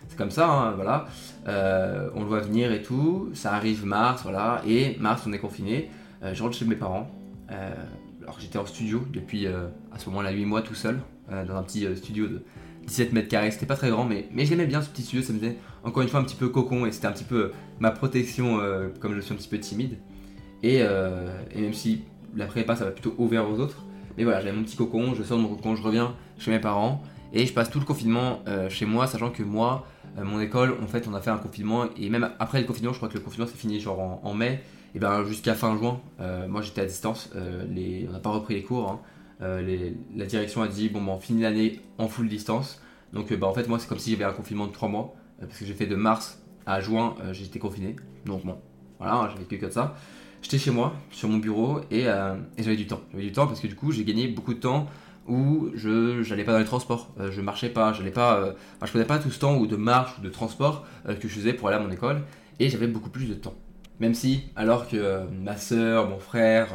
c'est 0.10 0.18
comme 0.18 0.32
ça, 0.32 0.50
hein, 0.50 0.72
voilà. 0.72 1.06
Euh, 1.48 2.10
on 2.16 2.22
le 2.22 2.26
voit 2.26 2.42
venir 2.42 2.72
et 2.72 2.82
tout. 2.82 3.30
Ça 3.34 3.54
arrive 3.54 3.86
mars, 3.86 4.24
voilà. 4.24 4.62
Et 4.68 4.98
mars, 5.00 5.24
on 5.28 5.34
est 5.34 5.40
confiné. 5.40 5.90
Euh, 6.24 6.34
je 6.34 6.44
rentre 6.44 6.58
chez 6.58 6.66
mes 6.66 6.76
parents. 6.76 7.10
Euh, 7.52 7.74
alors 8.22 8.40
j'étais 8.40 8.58
en 8.58 8.66
studio 8.66 9.04
depuis 9.14 9.48
à 9.48 9.98
ce 9.98 10.10
moment-là 10.10 10.32
8 10.32 10.46
mois 10.46 10.62
tout 10.62 10.76
seul, 10.76 11.00
dans 11.30 11.56
un 11.56 11.64
petit 11.64 11.88
studio 11.96 12.28
de 12.28 12.44
17 12.86 13.14
mètres 13.14 13.28
carrés. 13.28 13.50
C'était 13.50 13.66
pas 13.66 13.76
très 13.76 13.90
grand, 13.90 14.06
mais, 14.06 14.28
mais 14.32 14.46
j'aimais 14.46 14.66
bien 14.66 14.82
ce 14.82 14.90
petit 14.90 15.04
studio. 15.04 15.24
Ça 15.24 15.34
me 15.34 15.40
faisait 15.40 15.58
encore 15.84 16.04
une 16.04 16.10
fois 16.10 16.20
un 16.20 16.24
petit 16.24 16.36
peu 16.36 16.50
cocon 16.50 16.86
et 16.86 16.92
c'était 16.92 17.08
un 17.08 17.12
petit 17.12 17.24
peu 17.24 17.52
ma 17.80 17.90
protection, 17.90 18.60
comme 19.00 19.16
je 19.16 19.22
suis 19.22 19.34
un 19.34 19.38
petit 19.38 19.48
peu 19.48 19.60
timide. 19.60 19.98
Et, 20.62 20.84
même 21.56 21.74
si 21.74 22.04
la 22.36 22.46
prépa, 22.46 22.76
ça 22.76 22.86
va 22.86 22.92
plutôt 22.92 23.16
ouvert 23.18 23.50
aux 23.50 23.60
autres. 23.60 23.84
Mais 24.18 24.24
voilà, 24.24 24.42
j'avais 24.42 24.56
mon 24.56 24.64
petit 24.64 24.78
cocon, 24.78 25.16
je 25.16 25.24
sors 25.24 25.38
de 25.38 25.44
mon 25.44 25.50
cocon, 25.50 25.76
je 25.76 25.82
reviens 25.82 26.14
chez 26.38 26.52
mes 26.52 26.60
parents. 26.60 27.02
Et 27.34 27.48
je 27.48 27.54
passe 27.54 27.72
tout 27.72 27.80
le 27.80 27.86
confinement 27.86 28.44
chez 28.70 28.86
moi, 28.86 29.08
sachant 29.08 29.32
que 29.32 29.42
moi, 29.42 29.88
mon 30.18 30.40
école, 30.40 30.76
en 30.82 30.88
fait, 30.88 31.08
on 31.08 31.14
a 31.14 31.22
fait 31.22 31.30
un 31.30 31.38
confinement 31.38 31.86
et 31.98 32.10
même 32.10 32.32
après 32.40 32.60
le 32.60 32.68
confinement, 32.68 32.92
je 32.94 32.98
crois 32.98 33.10
que 33.10 33.18
le 33.18 33.24
confinement 33.24 33.48
s'est 33.48 33.58
fini 33.58 33.80
genre 33.80 34.20
en, 34.24 34.34
mai, 34.34 34.62
et 34.96 35.00
ben 35.00 35.24
jusqu'à 35.26 35.54
fin 35.54 35.78
juin, 35.78 36.02
euh, 36.20 36.48
moi 36.48 36.62
j'étais 36.62 36.82
à 36.82 36.86
distance, 36.86 37.30
euh, 37.36 38.06
on 38.08 38.12
n'a 38.12 38.20
pas 38.20 38.32
repris 38.32 38.56
les 38.56 38.64
cours. 38.64 38.90
Hein. 38.90 39.00
la 39.40 40.26
direction 40.26 40.62
a 40.62 40.68
dit 40.68 40.90
bon, 40.90 41.02
ben, 41.02 41.14
on 41.14 41.20
finit 41.20 41.44
l'année 41.44 41.82
en 41.98 42.08
full 42.08 42.28
distance. 42.28 42.82
Donc 43.14 43.34
bah, 43.34 43.48
en 43.48 43.54
fait, 43.54 43.68
moi 43.68 43.80
c'est 43.80 43.88
comme 43.88 44.00
si 44.00 44.12
j'avais 44.12 44.26
un 44.26 44.34
confinement 44.34 44.68
de 44.68 44.72
3 44.72 44.90
mois, 44.90 45.16
parce 45.40 45.58
que 45.58 45.66
j'ai 45.66 45.74
fait 45.74 45.88
de 45.88 45.96
mars 45.96 46.42
à 46.66 46.82
juin, 46.82 47.16
j'étais 47.32 47.60
confiné. 47.60 47.96
Donc 48.26 48.46
bon, 48.46 48.58
voilà, 49.00 49.28
j'avais 49.30 49.44
vécu 49.44 49.60
comme 49.60 49.72
ça. 49.72 49.96
J'étais 50.42 50.58
chez 50.58 50.72
moi, 50.72 50.94
sur 51.12 51.28
mon 51.28 51.38
bureau, 51.38 51.82
et, 51.92 52.04
et 52.04 52.64
j'avais 52.64 52.78
du 52.78 52.88
temps. 52.88 53.02
J'avais 53.12 53.26
du 53.26 53.32
temps 53.32 53.48
parce 53.48 53.60
que 53.60 53.68
du 53.68 53.76
coup, 53.76 53.92
j'ai 53.92 54.04
gagné 54.04 54.28
beaucoup 54.28 54.54
de 54.54 54.60
temps 54.60 54.88
où 55.30 55.70
je 55.76 56.28
n'allais 56.30 56.44
pas 56.44 56.54
dans 56.54 56.60
les 56.60 56.66
transports, 56.66 57.10
euh, 57.20 57.32
je 57.32 57.42
marchais 57.42 57.70
pas, 57.70 57.94
j'allais 57.94 58.12
pas, 58.12 58.40
euh, 58.40 58.54
je 58.82 58.88
faisais 58.88 59.06
pas 59.06 59.20
tout 59.20 59.32
ce 59.32 59.40
temps 59.40 59.58
ou 59.58 59.68
de 59.68 59.76
marche 59.76 60.18
ou 60.18 60.22
de 60.22 60.30
transport 60.30 60.86
euh, 61.08 61.16
que 61.16 61.28
je 61.28 61.36
faisais 61.36 61.54
pour 61.54 61.68
aller 61.68 61.78
à 61.78 61.80
mon 61.80 61.92
école, 61.92 62.22
et 62.60 62.70
j'avais 62.70 62.88
beaucoup 62.88 63.10
plus 63.10 63.26
de 63.26 63.36
temps. 63.36 63.54
Même 64.00 64.14
si, 64.14 64.44
alors 64.56 64.88
que 64.88 65.22
ma 65.44 65.58
soeur, 65.58 66.10
mon 66.10 66.20
frère 66.20 66.70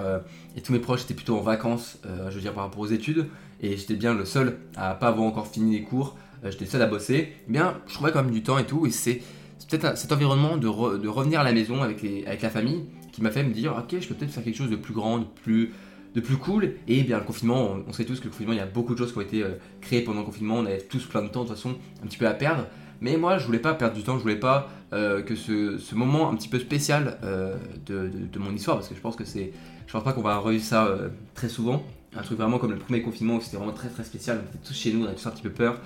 et 0.59 0.61
tous 0.61 0.75
mes 0.75 0.79
proches 0.79 1.05
étaient 1.05 1.15
plutôt 1.15 1.39
en 1.39 1.41
vacances, 1.41 1.99
je 2.05 2.35
veux 2.35 2.41
dire 2.43 2.53
par 2.53 2.65
rapport 2.65 2.81
aux 2.81 2.87
études, 2.87 3.29
et 3.63 3.79
j'étais 3.79 3.95
bien 3.95 4.13
le 4.13 4.27
seul 4.27 4.59
à 4.77 4.95
pas 4.95 5.09
avoir 5.09 5.27
encore 5.27 5.47
fini 5.47 5.73
les 5.79 5.83
cours, 5.85 6.19
j'étais 6.45 6.67
le 6.67 6.71
seul 6.71 6.83
à 6.83 6.87
bosser, 6.87 7.33
eh 7.49 7.51
bien 7.51 7.81
je 7.87 7.95
trouvais 7.95 8.13
quand 8.13 8.23
même 8.23 8.31
du 8.31 8.43
temps 8.43 8.59
et 8.59 8.67
tout, 8.67 8.85
et 8.85 8.91
c'est 8.91 9.23
peut-être 9.71 9.97
cet 9.97 10.13
environnement 10.13 10.59
de, 10.59 10.69
revenir 10.69 11.41
à 11.41 11.45
la 11.45 11.55
maison 11.55 11.83
avec, 11.83 12.05
avec 12.05 12.43
la 12.43 12.51
famille 12.51 12.85
qui 13.11 13.23
m'a 13.23 13.31
fait 13.31 13.43
me 13.43 13.55
dire, 13.55 13.75
ok, 13.75 14.01
je 14.01 14.07
peux 14.07 14.15
peut-être 14.15 14.33
faire 14.33 14.45
quelque 14.45 14.59
chose 14.59 14.71
de 14.71 14.77
plus 14.77 14.93
grand, 14.93 15.21
de 15.21 15.25
plus 15.25 15.73
de 16.15 16.21
plus 16.21 16.37
cool. 16.37 16.75
Et 16.89 17.03
bien 17.03 17.19
le 17.19 17.25
confinement, 17.25 17.77
on, 17.87 17.93
sait 17.93 18.05
tous 18.05 18.21
que 18.21 18.25
le 18.25 18.31
confinement, 18.31 18.53
il 18.53 18.59
y 18.59 18.63
a 18.63 18.67
beaucoup 18.67 18.95
de 18.95 18.99
choses 18.99 19.13
qui 19.13 19.19
ont 19.19 19.23
été 19.23 19.43
euh, 19.43 19.55
créées 19.81 20.03
pendant 20.03 20.21
le 20.21 20.27
confinement. 20.27 20.57
On 20.57 20.67
avait 20.67 20.79
tous 20.79 21.05
plein 21.07 21.23
de 21.23 21.29
temps 21.29 21.43
de 21.43 21.49
toute 21.49 21.57
façon, 21.57 21.77
un 22.03 22.07
petit 22.07 22.19
peu 22.19 22.27
à 22.27 22.35
perdre. 22.35 22.67
Mais 23.01 23.17
moi, 23.17 23.39
je 23.39 23.47
voulais 23.47 23.59
pas 23.59 23.75
perdre 23.75 23.95
du 23.95 24.03
temps, 24.03 24.17
je 24.17 24.23
voulais 24.23 24.39
pas 24.39 24.71
euh, 24.93 25.21
que 25.23 25.35
ce, 25.35 25.95
moment 25.95 26.31
un 26.31 26.37
petit 26.37 26.49
peu 26.49 26.59
spécial 26.59 27.19
euh, 27.25 27.57
de, 27.85 28.39
mon 28.39 28.55
histoire, 28.55 28.77
parce 28.77 28.89
que 28.89 28.95
je 28.95 29.01
pense 29.01 29.17
que 29.17 29.25
c'est, 29.25 29.53
je 29.87 29.93
pense 29.93 30.05
pas 30.05 30.13
qu'on 30.13 30.23
va 30.23 30.39
revivre 30.39 30.65
ça 30.65 30.97
très 31.35 31.49
souvent. 31.49 31.85
Un 32.17 32.23
truc 32.23 32.39
vraiment 32.39 32.59
comme 32.59 32.71
le 32.71 32.79
premier 32.79 33.03
confinement 33.03 33.37
où 33.37 33.41
c'était 33.41 33.57
vraiment 33.57 33.73
très 33.73 33.89
très 33.89 34.05
spécial. 34.05 34.41
On 34.41 34.49
était 34.49 34.65
tous 34.65 34.75
chez 34.75 34.93
nous, 34.93 35.03
on 35.03 35.07
avait 35.07 35.17
tous 35.17 35.27
un 35.27 35.33
petit 35.33 35.43
peu 35.43 35.51
peur. 35.51 35.81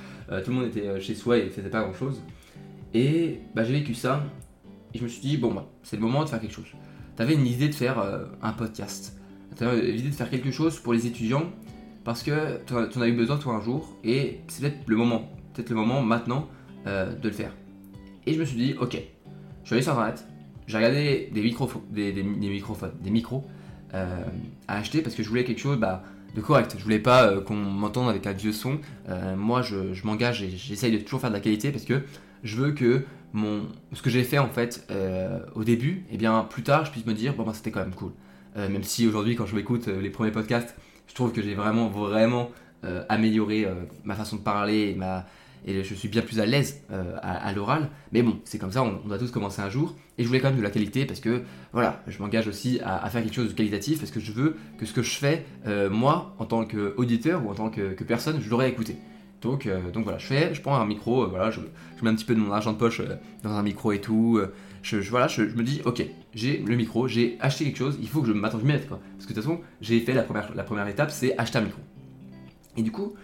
tout 0.44 0.50
le 0.50 0.56
monde 0.56 0.66
était 0.66 1.00
chez 1.00 1.14
soi 1.14 1.38
et 1.38 1.48
faisait 1.48 1.70
pas 1.70 1.82
grand 1.82 1.94
chose. 1.94 2.20
Et 2.92 3.40
bah, 3.54 3.64
j'ai 3.64 3.72
vécu 3.72 3.94
ça. 3.94 4.22
Et 4.92 4.98
je 4.98 5.04
me 5.04 5.08
suis 5.08 5.22
dit, 5.22 5.38
bon, 5.38 5.54
bah, 5.54 5.66
c'est 5.82 5.96
le 5.96 6.02
moment 6.02 6.22
de 6.22 6.28
faire 6.28 6.40
quelque 6.40 6.54
chose. 6.54 6.66
Tu 7.16 7.22
avais 7.22 7.34
une 7.34 7.46
idée 7.46 7.68
de 7.68 7.74
faire 7.74 8.04
un 8.42 8.52
podcast 8.52 9.17
l'idée 9.60 10.10
de 10.10 10.14
faire 10.14 10.30
quelque 10.30 10.50
chose 10.50 10.78
pour 10.78 10.92
les 10.92 11.06
étudiants 11.06 11.50
parce 12.04 12.22
que 12.22 12.58
tu 12.66 12.72
en, 12.72 13.02
as 13.02 13.08
eu 13.08 13.12
besoin 13.12 13.36
toi 13.36 13.54
un 13.54 13.60
jour 13.60 13.94
et 14.02 14.40
c'est 14.48 14.62
peut-être 14.62 14.78
le 14.86 14.96
moment, 14.96 15.30
peut-être 15.52 15.68
le 15.70 15.76
moment 15.76 16.00
maintenant 16.00 16.48
euh, 16.86 17.14
de 17.14 17.28
le 17.28 17.34
faire. 17.34 17.52
Et 18.26 18.32
je 18.32 18.40
me 18.40 18.46
suis 18.46 18.56
dit, 18.56 18.74
ok, 18.80 18.96
je 19.62 19.66
suis 19.66 19.74
allé 19.74 19.82
sur 19.82 19.92
internet, 19.92 20.26
j'ai 20.66 20.78
regardé 20.78 21.28
des, 21.32 21.42
micros, 21.42 21.70
des, 21.90 22.12
des, 22.12 22.22
microphones, 22.22 22.92
des 23.02 23.10
micros 23.10 23.44
euh, 23.92 24.24
à 24.68 24.78
acheter 24.78 25.02
parce 25.02 25.14
que 25.14 25.22
je 25.22 25.28
voulais 25.28 25.44
quelque 25.44 25.60
chose 25.60 25.78
bah, 25.78 26.02
de 26.34 26.40
correct. 26.40 26.76
Je 26.78 26.82
voulais 26.82 26.98
pas 26.98 27.24
euh, 27.24 27.40
qu'on 27.42 27.56
m'entende 27.56 28.08
avec 28.08 28.26
un 28.26 28.32
vieux 28.32 28.52
son. 28.52 28.78
moi, 29.36 29.60
je, 29.60 29.76
m'engage 30.06 30.42
et 30.42 30.48
j'essaye 30.48 30.92
de 30.92 30.98
toujours 31.02 31.20
faire 31.20 31.30
de 31.30 31.34
la 31.34 31.40
qualité 31.40 31.70
parce 31.72 31.84
que 31.84 32.02
je 32.42 32.56
veux 32.56 32.72
que 32.72 33.04
mon, 33.34 33.66
ce 33.92 34.00
que 34.00 34.08
j'ai 34.08 34.24
fait 34.24 34.38
en 34.38 34.48
fait 34.48 34.90
au 35.54 35.62
début, 35.62 36.06
et 36.08 36.14
eh 36.14 36.16
bien 36.16 36.46
plus 36.48 36.62
tard, 36.62 36.86
je 36.86 36.90
puisse 36.90 37.04
me 37.04 37.12
dire, 37.12 37.34
bon, 37.34 37.42
bah, 37.42 37.52
c'était 37.54 37.70
quand 37.70 37.80
même 37.80 37.94
cool. 37.94 38.12
Euh, 38.56 38.68
même 38.68 38.82
si 38.82 39.06
aujourd'hui, 39.06 39.36
quand 39.36 39.46
je 39.46 39.54
m'écoute 39.54 39.88
euh, 39.88 40.00
les 40.00 40.10
premiers 40.10 40.30
podcasts, 40.30 40.74
je 41.06 41.14
trouve 41.14 41.32
que 41.32 41.42
j'ai 41.42 41.54
vraiment, 41.54 41.88
vraiment 41.88 42.50
euh, 42.84 43.04
amélioré 43.08 43.66
ma 44.04 44.14
façon 44.14 44.36
de 44.36 44.42
parler 44.42 44.96
et, 45.66 45.82
je 45.82 45.94
suis 45.94 46.08
bien 46.08 46.22
plus 46.22 46.38
à 46.38 46.46
l'aise 46.46 46.82
à, 47.22 47.52
l'oral. 47.52 47.88
Mais 48.12 48.22
bon, 48.22 48.38
c'est 48.44 48.58
comme 48.58 48.70
ça, 48.70 48.82
on, 48.82 49.06
doit 49.06 49.18
tous 49.18 49.30
commencer 49.30 49.60
un 49.60 49.70
jour. 49.70 49.96
Et 50.16 50.22
je 50.22 50.28
voulais 50.28 50.40
quand 50.40 50.50
même 50.50 50.58
de 50.58 50.62
la 50.62 50.70
qualité 50.70 51.04
parce 51.04 51.20
que 51.20 51.42
voilà, 51.72 52.02
je 52.06 52.18
m'engage 52.20 52.46
aussi 52.46 52.78
à, 52.84 53.08
faire 53.10 53.22
quelque 53.22 53.34
chose 53.34 53.48
de 53.48 53.54
qualitatif 53.54 53.98
parce 53.98 54.10
que 54.10 54.20
je 54.20 54.32
veux 54.32 54.56
que 54.78 54.86
ce 54.86 54.92
que 54.92 55.02
je 55.02 55.16
fais, 55.16 55.44
moi, 55.90 56.34
en 56.38 56.44
tant 56.44 56.64
qu'auditeur 56.64 57.44
ou 57.44 57.50
en 57.50 57.54
tant 57.54 57.70
que, 57.70 58.04
personne, 58.04 58.40
je 58.40 58.48
l'aurais 58.50 58.68
écouté. 58.68 58.96
Donc, 59.40 59.68
donc 59.92 60.04
voilà, 60.04 60.18
je 60.18 60.26
fais, 60.26 60.54
je 60.54 60.60
prends 60.60 60.76
un 60.76 60.86
micro, 60.86 61.26
voilà, 61.28 61.50
je, 61.50 61.60
mets 62.02 62.10
un 62.10 62.14
petit 62.14 62.24
peu 62.24 62.34
de 62.34 62.40
mon 62.40 62.52
argent 62.52 62.72
de 62.72 62.78
poche 62.78 63.00
dans 63.42 63.50
un 63.50 63.62
micro 63.62 63.92
et 63.92 64.00
tout 64.00 64.40
je, 64.82 65.00
je, 65.00 65.12
me 65.12 65.62
dis, 65.62 65.80
ok, 65.84 66.04
j'ai 66.34 66.58
le 66.58 66.76
micro, 66.76 67.08
j'ai 67.08 67.36
acheté 67.40 67.64
quelque 67.64 67.78
chose, 67.78 67.98
il 68.00 68.08
faut 68.08 68.20
que 68.20 68.28
je 68.28 68.32
m'attende, 68.32 68.62
je 68.62 68.66
m'y 68.66 68.80
quoi. 68.86 69.00
Parce 69.16 69.26
que 69.26 69.32
de 69.32 69.40
toute 69.40 69.44
façon, 69.44 69.60
j'ai 69.80 70.00
fait 70.00 70.14
la 70.14 70.22
première, 70.22 70.54
la 70.54 70.64
première 70.64 70.86
étape, 70.88 71.10
c'est 71.10 71.36
acheter 71.38 71.58
un 71.58 71.62
micro. 71.62 71.80
Et 72.76 72.82
du 72.82 72.92
coup, 72.92 73.14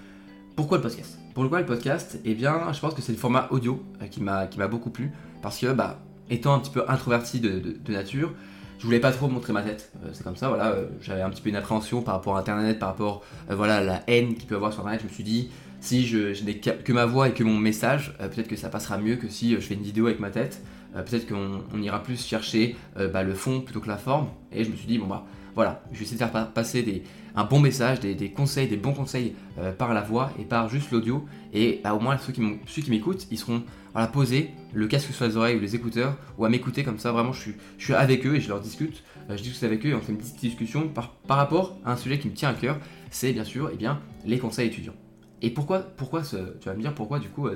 pourquoi 0.57 0.79
le 0.79 0.83
podcast? 0.83 1.19
Pourquoi 1.35 1.61
le 1.61 1.67
podcast? 1.67 2.21
Eh 2.25 2.35
bien, 2.35 2.73
je 2.73 2.79
pense 2.79 2.95
que 2.95 3.03
c'est 3.03 3.13
le 3.13 3.19
format 3.19 3.49
audio 3.51 3.83
euh, 4.01 4.07
qui 4.07 4.21
m'a 4.21 4.69
beaucoup 4.69 4.91
plu, 4.91 5.11
parce 5.43 5.59
que, 5.59 5.73
bah, 5.73 6.01
étant 6.31 6.55
un 6.55 6.61
petit 6.61 6.71
peu 6.71 6.85
introverti 6.89 7.41
de, 7.41 7.77
nature, 7.89 8.33
je 8.79 8.85
voulais 8.85 9.01
pas 9.01 9.11
trop 9.11 9.29
montrer 9.29 9.53
ma 9.53 9.63
tête. 9.63 9.93
Euh, 10.05 10.11
c'est 10.13 10.23
comme 10.23 10.37
ça, 10.37 10.49
voilà, 10.49 10.69
euh, 10.69 10.87
j'avais 11.01 11.23
un 11.23 11.31
petit 11.31 11.43
peu 11.43 11.49
une 11.49 11.57
appréhension 11.57 12.03
par 12.03 12.15
rapport 12.15 12.37
à 12.37 12.41
Internet, 12.41 12.79
par 12.79 12.91
rapport, 12.91 13.25
voilà, 13.49 13.79
à 13.79 13.81
la 13.81 14.03
haine 14.07 14.35
qu'il 14.35 14.47
peut 14.47 14.55
y 14.55 14.57
avoir 14.57 14.73
sur 14.73 14.83
Internet. 14.83 15.01
Je 15.03 15.09
me 15.09 15.13
suis 15.13 15.25
dit, 15.25 15.51
si 15.81 16.07
je, 16.07 16.45
n'ai 16.45 16.59
que 16.59 16.93
ma 16.93 17.05
voix 17.05 17.29
et 17.29 17.33
que 17.33 17.43
mon 17.43 17.59
message, 17.59 18.17
peut-être 18.19 18.49
que 18.49 18.57
ça 18.57 18.69
passera 18.69 18.99
mieux 18.99 19.17
que 19.17 19.29
si 19.29 19.55
je 19.55 19.61
fais 19.61 19.75
une 19.75 19.83
vidéo 19.83 20.07
avec 20.07 20.21
ma 20.21 20.31
tête. 20.31 20.63
Euh, 20.97 21.03
peut-être 21.03 21.27
qu'on 21.27 21.83
ira 21.83 22.03
plus 22.03 22.25
chercher 22.25 22.77
euh, 22.97 23.09
bah, 23.09 23.23
le 23.23 23.35
fond 23.35 23.61
plutôt 23.61 23.81
que 23.81 23.89
la 23.89 23.97
forme. 23.97 24.29
Et 24.53 24.65
je 24.65 24.71
me 24.71 24.77
suis 24.77 24.87
dit, 24.87 24.99
bon 24.99 25.07
bah 25.07 25.25
voilà, 25.55 25.83
je 25.93 25.99
vais 25.99 26.05
essayer 26.05 26.19
de 26.19 26.25
faire 26.25 26.53
passer 26.53 27.05
un 27.37 27.45
bon 27.45 27.61
message, 27.61 28.01
des, 28.01 28.31
conseils, 28.31 28.67
des 28.67 28.77
bons 28.77 28.93
conseils 28.93 29.35
euh, 29.59 29.73
par 29.73 29.95
la 29.95 30.01
voix 30.01 30.33
et 30.39 30.45
par 30.45 30.69
juste 30.69 30.91
l'audio. 30.91 31.27
Et 31.53 31.81
bah, 31.83 31.95
au 31.95 32.01
moins, 32.01 32.19
ceux 32.19 32.33
qui, 32.33 32.43
qui 32.67 32.91
m'écoutent, 32.91 33.27
ils 33.31 33.39
seront 33.39 33.63
voilà, 33.93 34.09
posés, 34.09 34.51
le 34.73 34.89
casque 34.89 35.13
sur 35.13 35.25
les 35.25 35.37
oreilles 35.37 35.57
ou 35.57 35.61
les 35.61 35.77
écouteurs, 35.77 36.17
ou 36.39 36.45
à 36.45 36.49
m'écouter 36.49 36.83
comme 36.83 36.99
ça. 36.99 37.13
Vraiment, 37.13 37.33
je 37.33 37.51
suis, 37.79 37.95
avec 37.95 38.27
eux 38.27 38.35
et 38.35 38.41
je 38.41 38.49
leur 38.49 38.61
discute. 38.61 39.05
Je 39.29 39.37
discute 39.37 39.63
avec 39.63 39.87
eux 39.87 39.91
et 39.91 39.95
on 39.95 40.01
fait 40.01 40.13
une 40.13 40.19
petite 40.19 40.41
discussion 40.41 40.89
par, 40.89 41.15
rapport 41.29 41.79
à 41.85 41.93
un 41.93 41.97
sujet 41.97 42.19
qui 42.19 42.29
me 42.29 42.35
tient 42.35 42.51
à 42.51 42.55
cœur. 42.55 42.79
C'est 43.11 43.33
bien 43.33 43.45
sûr 43.45 43.71
eh 43.73 44.29
les 44.29 44.39
conseils 44.39 44.67
étudiants. 44.67 44.95
Et 45.41 45.51
pourquoi, 45.51 45.81
pourquoi 45.81 46.25
ce, 46.25 46.37
tu 46.61 46.69
vas 46.69 46.75
me 46.75 46.81
dire 46.81 46.95
pourquoi 46.95 47.19
du 47.19 47.29
coup, 47.29 47.49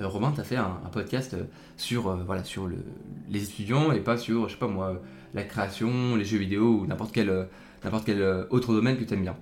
Romain, 0.00 0.32
tu 0.32 0.40
as 0.40 0.44
fait 0.44 0.56
un, 0.56 0.80
podcast 0.92 1.36
sur, 1.76 2.16
voilà, 2.24 2.42
sur 2.44 2.66
le, 2.66 2.76
les 3.28 3.44
étudiants 3.44 3.92
et 3.92 4.00
pas 4.00 4.18
sur, 4.18 4.48
je 4.48 4.54
sais 4.54 4.58
pas 4.58 4.66
moi, 4.66 5.00
la 5.34 5.42
création, 5.44 6.16
les 6.16 6.24
jeux 6.24 6.38
vidéo 6.38 6.80
ou 6.80 6.86
n'importe 6.86 7.12
quel, 7.12 7.48
quel 8.04 8.46
autre 8.50 8.72
domaine 8.72 8.96
que 8.96 9.04
tu 9.04 9.14
aimes 9.14 9.22
bien. 9.22 9.36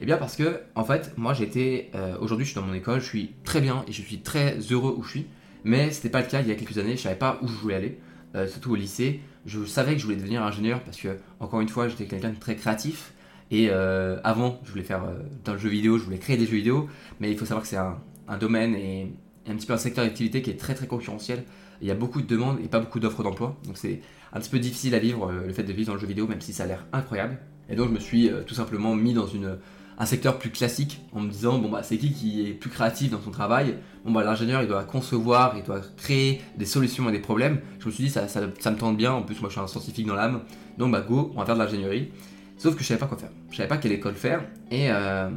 Eh 0.00 0.04
bien 0.04 0.18
parce 0.18 0.36
que, 0.36 0.60
en 0.74 0.84
fait, 0.84 1.12
moi 1.16 1.32
j'étais, 1.32 1.90
euh, 1.94 2.16
aujourd'hui 2.20 2.44
je 2.44 2.50
suis 2.50 2.60
dans 2.60 2.66
mon 2.66 2.74
école, 2.74 3.00
je 3.00 3.06
suis 3.06 3.32
très 3.44 3.60
bien 3.60 3.84
et 3.88 3.92
je 3.92 4.02
suis 4.02 4.20
très 4.20 4.58
heureux 4.70 4.94
où 4.96 5.02
je 5.02 5.10
suis, 5.10 5.26
mais 5.64 5.90
c'était 5.90 6.10
pas 6.10 6.20
le 6.20 6.26
cas 6.26 6.42
il 6.42 6.48
y 6.48 6.50
a 6.50 6.54
quelques 6.54 6.76
années, 6.76 6.96
je 6.96 7.02
savais 7.02 7.16
pas 7.16 7.38
où 7.42 7.48
je 7.48 7.54
voulais 7.54 7.76
aller, 7.76 7.98
euh, 8.34 8.46
surtout 8.46 8.72
au 8.72 8.74
lycée. 8.74 9.20
Je 9.46 9.64
savais 9.64 9.94
que 9.94 9.98
je 9.98 10.04
voulais 10.04 10.16
devenir 10.16 10.42
ingénieur 10.42 10.82
parce 10.82 10.98
que, 10.98 11.16
encore 11.40 11.60
une 11.60 11.68
fois, 11.68 11.88
j'étais 11.88 12.06
quelqu'un 12.06 12.30
de 12.30 12.38
très 12.38 12.56
créatif, 12.56 13.14
et 13.50 13.68
euh, 13.70 14.18
avant 14.24 14.60
je 14.64 14.72
voulais 14.72 14.84
faire 14.84 15.04
dans 15.44 15.52
le 15.52 15.58
jeu 15.58 15.68
vidéo, 15.68 15.98
je 15.98 16.04
voulais 16.04 16.18
créer 16.18 16.36
des 16.36 16.46
jeux 16.46 16.56
vidéo, 16.56 16.88
mais 17.20 17.30
il 17.30 17.38
faut 17.38 17.46
savoir 17.46 17.62
que 17.62 17.68
c'est 17.68 17.76
un, 17.76 17.96
domaine 18.38 18.74
et, 18.74 19.12
un 19.48 19.56
petit 19.56 19.66
peu 19.66 19.72
un 19.72 19.78
secteur 19.78 20.04
d'activité 20.04 20.42
qui 20.42 20.50
est 20.50 20.56
très 20.56 20.74
très 20.74 20.86
concurrentiel. 20.86 21.44
Il 21.82 21.88
y 21.88 21.90
a 21.90 21.94
beaucoup 21.94 22.22
de 22.22 22.26
demandes 22.26 22.58
et 22.64 22.68
pas 22.68 22.80
beaucoup 22.80 23.00
d'offres 23.00 23.22
d'emploi, 23.22 23.56
donc 23.66 23.76
c'est 23.76 24.00
un 24.32 24.40
petit 24.40 24.50
peu 24.50 24.58
difficile 24.58 24.94
à 24.94 24.98
vivre 24.98 25.30
le 25.30 25.52
fait 25.52 25.62
de 25.62 25.72
vivre 25.72 25.88
dans 25.88 25.94
le 25.94 26.00
jeu 26.00 26.06
vidéo, 26.06 26.26
même 26.26 26.40
si 26.40 26.52
ça 26.52 26.64
a 26.64 26.66
l'air 26.66 26.86
incroyable. 26.92 27.38
Et 27.68 27.76
donc 27.76 27.88
je 27.88 27.94
me 27.94 28.00
suis 28.00 28.30
tout 28.46 28.54
simplement 28.54 28.94
mis 28.94 29.12
dans 29.12 29.26
une 29.26 29.58
un 29.98 30.06
secteur 30.06 30.38
plus 30.38 30.50
classique 30.50 31.00
en 31.12 31.20
me 31.20 31.30
disant 31.30 31.58
bon 31.58 31.70
bah 31.70 31.82
c'est 31.82 31.96
qui 31.96 32.12
qui 32.12 32.46
est 32.46 32.52
plus 32.52 32.70
créatif 32.70 33.10
dans 33.10 33.20
son 33.20 33.30
travail? 33.30 33.76
Bon 34.04 34.12
bah 34.12 34.24
l'ingénieur 34.24 34.62
il 34.62 34.68
doit 34.68 34.84
concevoir 34.84 35.54
il 35.56 35.62
doit 35.62 35.80
créer 35.96 36.40
des 36.56 36.66
solutions 36.66 37.08
à 37.08 37.12
des 37.12 37.18
problèmes. 37.18 37.60
Je 37.78 37.86
me 37.86 37.90
suis 37.90 38.04
dit 38.04 38.10
ça, 38.10 38.28
ça, 38.28 38.40
me 38.40 38.76
tente 38.76 38.96
bien. 38.96 39.12
En 39.12 39.22
plus 39.22 39.40
moi 39.40 39.48
je 39.48 39.54
suis 39.54 39.60
un 39.60 39.66
scientifique 39.66 40.06
dans 40.06 40.14
l'âme. 40.14 40.42
Donc 40.78 40.92
bah 40.92 41.00
go 41.00 41.32
on 41.34 41.40
va 41.40 41.46
faire 41.46 41.54
de 41.54 41.60
l'ingénierie. 41.60 42.10
Sauf 42.58 42.74
que 42.74 42.82
je 42.82 42.88
savais 42.88 43.00
pas 43.00 43.06
quoi 43.06 43.18
faire. 43.18 43.30
Je 43.50 43.56
savais 43.56 43.68
pas 43.68 43.76
quelle 43.76 43.92
école 43.92 44.14
faire. 44.14 44.42
Et, 44.70 44.90
euh, 44.90 45.28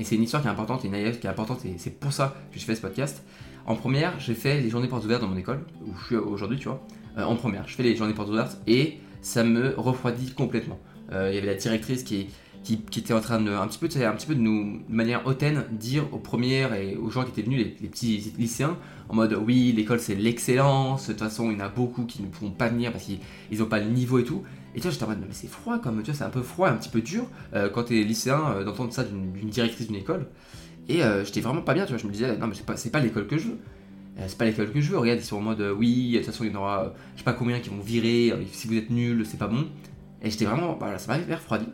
et 0.00 0.04
c'est 0.04 0.16
une 0.16 0.22
histoire 0.22 0.40
qui 0.40 0.48
est 0.48 0.50
importante 0.50 0.84
et 0.84 0.88
une 0.88 1.12
qui 1.18 1.26
est 1.26 1.30
importante 1.30 1.64
et 1.66 1.74
c'est 1.76 1.90
pour 2.00 2.12
ça 2.12 2.34
que 2.52 2.58
je 2.58 2.64
fais 2.64 2.74
ce 2.74 2.80
podcast. 2.80 3.22
En 3.66 3.76
première 3.76 4.18
j'ai 4.18 4.34
fait 4.34 4.60
les 4.60 4.70
journées 4.70 4.88
portes 4.88 5.04
ouvertes 5.04 5.20
dans 5.20 5.28
mon 5.28 5.36
école 5.36 5.60
où 5.86 5.94
je 6.00 6.06
suis 6.06 6.16
aujourd'hui 6.16 6.58
tu 6.58 6.68
vois. 6.68 6.82
Euh, 7.18 7.24
en 7.24 7.36
première 7.36 7.68
je 7.68 7.74
fais 7.74 7.82
les 7.82 7.94
journées 7.94 8.14
portes 8.14 8.30
ouvertes 8.30 8.58
et 8.66 8.98
ça 9.20 9.44
me 9.44 9.74
refroidit 9.76 10.32
complètement. 10.32 10.78
Euh, 11.12 11.28
il 11.30 11.34
y 11.34 11.38
avait 11.38 11.46
la 11.46 11.54
directrice 11.54 12.02
qui 12.02 12.28
qui, 12.62 12.74
était 12.74 13.14
en 13.14 13.20
train 13.20 13.40
de 13.40 13.50
un 13.50 13.66
petit 13.66 13.78
peu, 13.78 13.86
un 14.04 14.12
petit 14.12 14.26
peu 14.26 14.34
de 14.34 14.40
nous, 14.40 14.82
de 14.86 14.94
manière 14.94 15.26
hautaine, 15.26 15.64
dire 15.72 16.04
aux 16.12 16.18
premières 16.18 16.74
et 16.74 16.94
aux 16.94 17.08
gens 17.08 17.24
qui 17.24 17.30
étaient 17.30 17.42
venus, 17.42 17.58
les, 17.58 17.88
petits 17.88 18.32
lycéens, 18.38 18.76
en 19.08 19.14
mode 19.14 19.32
oui, 19.32 19.72
l'école 19.74 19.98
c'est 19.98 20.14
l'excellence, 20.14 21.06
de 21.08 21.12
toute 21.12 21.20
façon 21.20 21.50
il 21.50 21.58
y 21.58 21.62
en 21.62 21.64
a 21.64 21.68
beaucoup 21.68 22.04
qui 22.04 22.22
ne 22.22 22.28
pourront 22.28 22.50
pas 22.50 22.68
venir 22.68 22.92
parce 22.92 23.04
qu'ils 23.04 23.58
n'ont 23.58 23.66
pas 23.66 23.80
le 23.80 23.90
niveau 23.90 24.18
et 24.18 24.24
tout. 24.24 24.42
Et 24.74 24.80
tu 24.80 24.90
j'étais 24.90 25.04
en 25.04 25.08
mode, 25.08 25.18
mais 25.20 25.32
c'est 25.32 25.48
froid 25.48 25.78
comme, 25.78 26.02
tu 26.02 26.14
c'est 26.14 26.24
un 26.24 26.30
peu 26.30 26.42
froid, 26.42 26.68
un 26.68 26.76
petit 26.76 26.88
peu 26.88 27.00
dur 27.00 27.26
euh, 27.54 27.68
quand 27.68 27.84
t'es 27.84 28.02
lycéen 28.02 28.40
euh, 28.50 28.64
d'entendre 28.64 28.92
ça 28.92 29.04
d'une 29.04 29.50
directrice 29.50 29.88
d'une 29.88 29.96
école. 29.96 30.26
Et 30.88 31.02
euh, 31.02 31.24
j'étais 31.24 31.40
vraiment 31.40 31.62
pas 31.62 31.74
bien, 31.74 31.84
tu 31.84 31.92
vois, 31.92 31.98
je 31.98 32.06
me 32.06 32.12
disais, 32.12 32.36
non, 32.36 32.46
mais 32.46 32.54
c'est 32.54 32.66
pas, 32.66 32.74
pas 32.74 33.04
l'école 33.04 33.26
que 33.26 33.38
je 33.38 33.48
veux. 33.48 33.58
c'est 34.26 34.38
pas 34.38 34.44
l'école 34.44 34.72
que 34.72 34.80
je 34.80 34.90
veux, 34.90 34.98
regarde, 34.98 35.20
ils 35.20 35.24
sont 35.24 35.36
en 35.38 35.42
mode, 35.42 35.60
oui, 35.76 36.12
de 36.12 36.18
toute 36.18 36.26
façon 36.26 36.44
il 36.44 36.52
y 36.52 36.56
en 36.56 36.60
aura, 36.60 36.94
je 37.14 37.18
sais 37.18 37.24
pas 37.24 37.32
combien 37.32 37.58
qui 37.60 37.70
vont 37.70 37.80
virer, 37.80 38.32
si 38.52 38.68
vous 38.68 38.76
êtes 38.76 38.90
nul, 38.90 39.24
c'est 39.26 39.38
pas 39.38 39.48
bon. 39.48 39.66
Et 40.22 40.30
j'étais 40.30 40.44
vraiment, 40.44 40.76
voilà, 40.78 40.98
ça 40.98 41.12
m'a 41.12 41.18
fait 41.18 41.34
refroidi. 41.34 41.66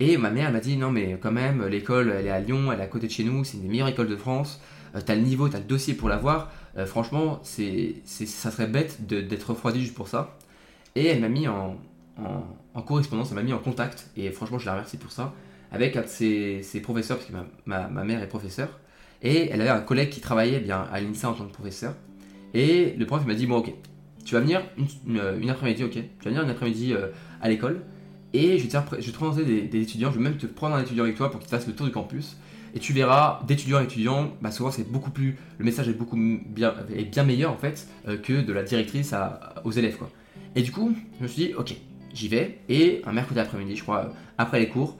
Et 0.00 0.16
ma 0.16 0.30
mère 0.30 0.50
m'a 0.50 0.58
dit 0.58 0.76
non 0.76 0.90
mais 0.90 1.16
quand 1.20 1.30
même 1.30 1.64
l'école 1.66 2.12
elle 2.18 2.26
est 2.26 2.30
à 2.30 2.40
Lyon, 2.40 2.72
elle 2.72 2.80
est 2.80 2.82
à 2.82 2.88
côté 2.88 3.06
de 3.06 3.12
chez 3.12 3.22
nous, 3.22 3.44
c'est 3.44 3.56
une 3.56 3.62
des 3.62 3.68
meilleures 3.68 3.86
écoles 3.86 4.08
de 4.08 4.16
France, 4.16 4.60
euh, 4.96 5.00
t'as 5.04 5.14
le 5.14 5.20
niveau, 5.20 5.48
t'as 5.48 5.58
le 5.58 5.64
dossier 5.64 5.94
pour 5.94 6.08
l'avoir, 6.08 6.50
euh, 6.76 6.86
franchement 6.86 7.38
c'est, 7.44 7.94
ça 8.04 8.50
serait 8.50 8.66
bête 8.66 9.06
d'être 9.06 9.50
refroidi 9.50 9.80
juste 9.80 9.94
pour 9.94 10.08
ça. 10.08 10.36
Et 10.96 11.06
elle 11.06 11.20
m'a 11.20 11.28
mis 11.28 11.46
en, 11.46 11.76
correspondance, 12.86 13.28
elle 13.30 13.36
m'a 13.36 13.42
mis 13.42 13.52
en 13.52 13.58
contact, 13.58 14.10
et 14.16 14.30
franchement 14.30 14.58
je 14.58 14.66
la 14.66 14.72
remercie 14.72 14.96
pour 14.96 15.12
ça, 15.12 15.34
avec 15.70 15.96
un 15.96 16.02
de 16.02 16.06
ses, 16.06 16.80
professeurs, 16.82 17.18
parce 17.18 17.28
que 17.28 17.34
ma, 17.66 17.88
mère 18.04 18.22
est 18.22 18.28
professeure, 18.28 18.80
et 19.22 19.50
elle 19.50 19.60
avait 19.60 19.70
un 19.70 19.80
collègue 19.80 20.10
qui 20.10 20.20
travaillait 20.20 20.60
bien 20.60 20.86
à 20.92 21.00
l'INSA 21.00 21.30
en 21.30 21.34
tant 21.34 21.46
que 21.46 21.52
professeur, 21.52 21.94
et 22.54 22.94
le 22.98 23.06
prof 23.06 23.24
m'a 23.26 23.34
dit 23.34 23.46
bon 23.46 23.58
ok, 23.58 23.72
tu 24.24 24.34
vas 24.34 24.40
venir 24.40 24.62
une, 25.06 25.50
après-midi, 25.50 25.84
ok, 25.84 25.92
tu 25.92 26.24
vas 26.24 26.30
venir 26.30 26.42
une 26.42 26.50
après-midi 26.50 26.92
euh, 26.94 27.08
à 27.40 27.48
l'école, 27.48 27.82
et 28.34 28.58
je 28.58 28.64
vais, 28.64 28.68
te, 28.68 29.00
je 29.00 29.06
vais 29.06 29.12
te 29.12 29.16
présenter 29.16 29.44
des, 29.44 29.80
étudiants, 29.80 30.10
je 30.10 30.16
vais 30.16 30.22
même 30.22 30.36
te 30.36 30.46
prendre 30.46 30.74
un 30.74 30.82
étudiant 30.82 31.04
avec 31.04 31.16
toi 31.16 31.30
pour 31.30 31.40
qu'il 31.40 31.50
fasse 31.50 31.66
le 31.66 31.74
tour 31.74 31.86
du 31.86 31.92
campus. 31.92 32.36
Et 32.74 32.78
tu 32.78 32.94
verras, 32.94 33.42
d'étudiant 33.46 33.80
en 33.80 33.82
étudiant, 33.82 34.32
bah 34.40 34.50
souvent 34.50 34.70
c'est 34.70 34.90
beaucoup 34.90 35.10
plus. 35.10 35.36
Le 35.58 35.64
message 35.66 35.90
est 35.90 35.92
beaucoup 35.92 36.16
bien, 36.16 36.72
est 36.96 37.04
bien 37.04 37.24
meilleur 37.24 37.52
en 37.52 37.58
fait 37.58 37.86
euh, 38.08 38.16
que 38.16 38.40
de 38.40 38.50
la 38.54 38.62
directrice 38.62 39.14
aux 39.64 39.72
élèves 39.72 39.98
quoi. 39.98 40.08
Et 40.54 40.62
du 40.62 40.72
coup, 40.72 40.94
je 41.18 41.22
me 41.22 41.28
suis 41.28 41.46
dit, 41.46 41.54
ok, 41.54 41.74
j'y 42.14 42.28
vais. 42.28 42.58
Et 42.68 43.02
un 43.06 43.12
mercredi 43.12 43.40
après-midi, 43.40 43.76
je 43.76 43.82
crois, 43.82 44.12
après 44.38 44.60
les 44.60 44.68
cours, 44.68 44.96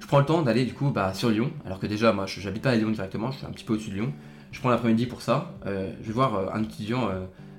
je 0.00 0.06
prends 0.06 0.18
le 0.18 0.26
temps 0.26 0.42
d'aller 0.42 0.64
du 0.64 0.74
coup 0.74 0.90
bah, 0.90 1.14
sur 1.14 1.30
Lyon. 1.30 1.50
Alors 1.64 1.78
que 1.78 1.86
déjà, 1.86 2.12
moi, 2.12 2.26
je 2.26 2.40
n'habite 2.44 2.62
pas 2.62 2.70
à 2.70 2.76
Lyon 2.76 2.90
directement, 2.90 3.30
je 3.30 3.38
suis 3.38 3.46
un 3.46 3.50
petit 3.50 3.64
peu 3.64 3.74
au-dessus 3.74 3.90
de 3.90 3.96
Lyon. 3.96 4.12
Je 4.52 4.60
prends 4.60 4.70
l'après-midi 4.70 5.06
pour 5.06 5.22
ça. 5.22 5.54
Euh, 5.66 5.92
je 6.02 6.06
vais 6.06 6.12
voir 6.12 6.34
euh, 6.34 6.46
un 6.52 6.62
étudiant 6.62 7.08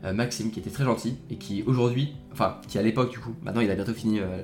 euh, 0.05 0.13
Maxime, 0.13 0.51
qui 0.51 0.59
était 0.59 0.69
très 0.69 0.83
gentil 0.83 1.17
et 1.29 1.38
qui 1.38 1.63
aujourd'hui, 1.63 2.13
enfin, 2.31 2.59
qui 2.67 2.77
à 2.77 2.83
l'époque 2.83 3.12
du 3.12 3.19
coup, 3.19 3.33
maintenant 3.43 3.62
il 3.62 3.71
a 3.71 3.75
bientôt 3.75 3.93
fini, 3.93 4.19
euh, 4.19 4.41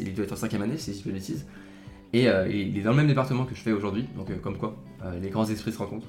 il 0.00 0.14
doit 0.14 0.24
être 0.24 0.32
en 0.32 0.36
cinquième 0.36 0.62
année, 0.62 0.76
si 0.76 0.92
je 0.92 1.10
bêtise. 1.10 1.46
Et 2.12 2.28
euh, 2.28 2.48
il 2.48 2.76
est 2.76 2.82
dans 2.82 2.90
le 2.90 2.96
même 2.96 3.06
département 3.06 3.44
que 3.44 3.54
je 3.54 3.60
fais 3.60 3.72
aujourd'hui, 3.72 4.04
donc 4.16 4.38
comme 4.40 4.58
quoi, 4.58 4.76
les 5.20 5.30
grands 5.30 5.46
esprits 5.46 5.72
se 5.72 5.78
rencontrent. 5.78 6.06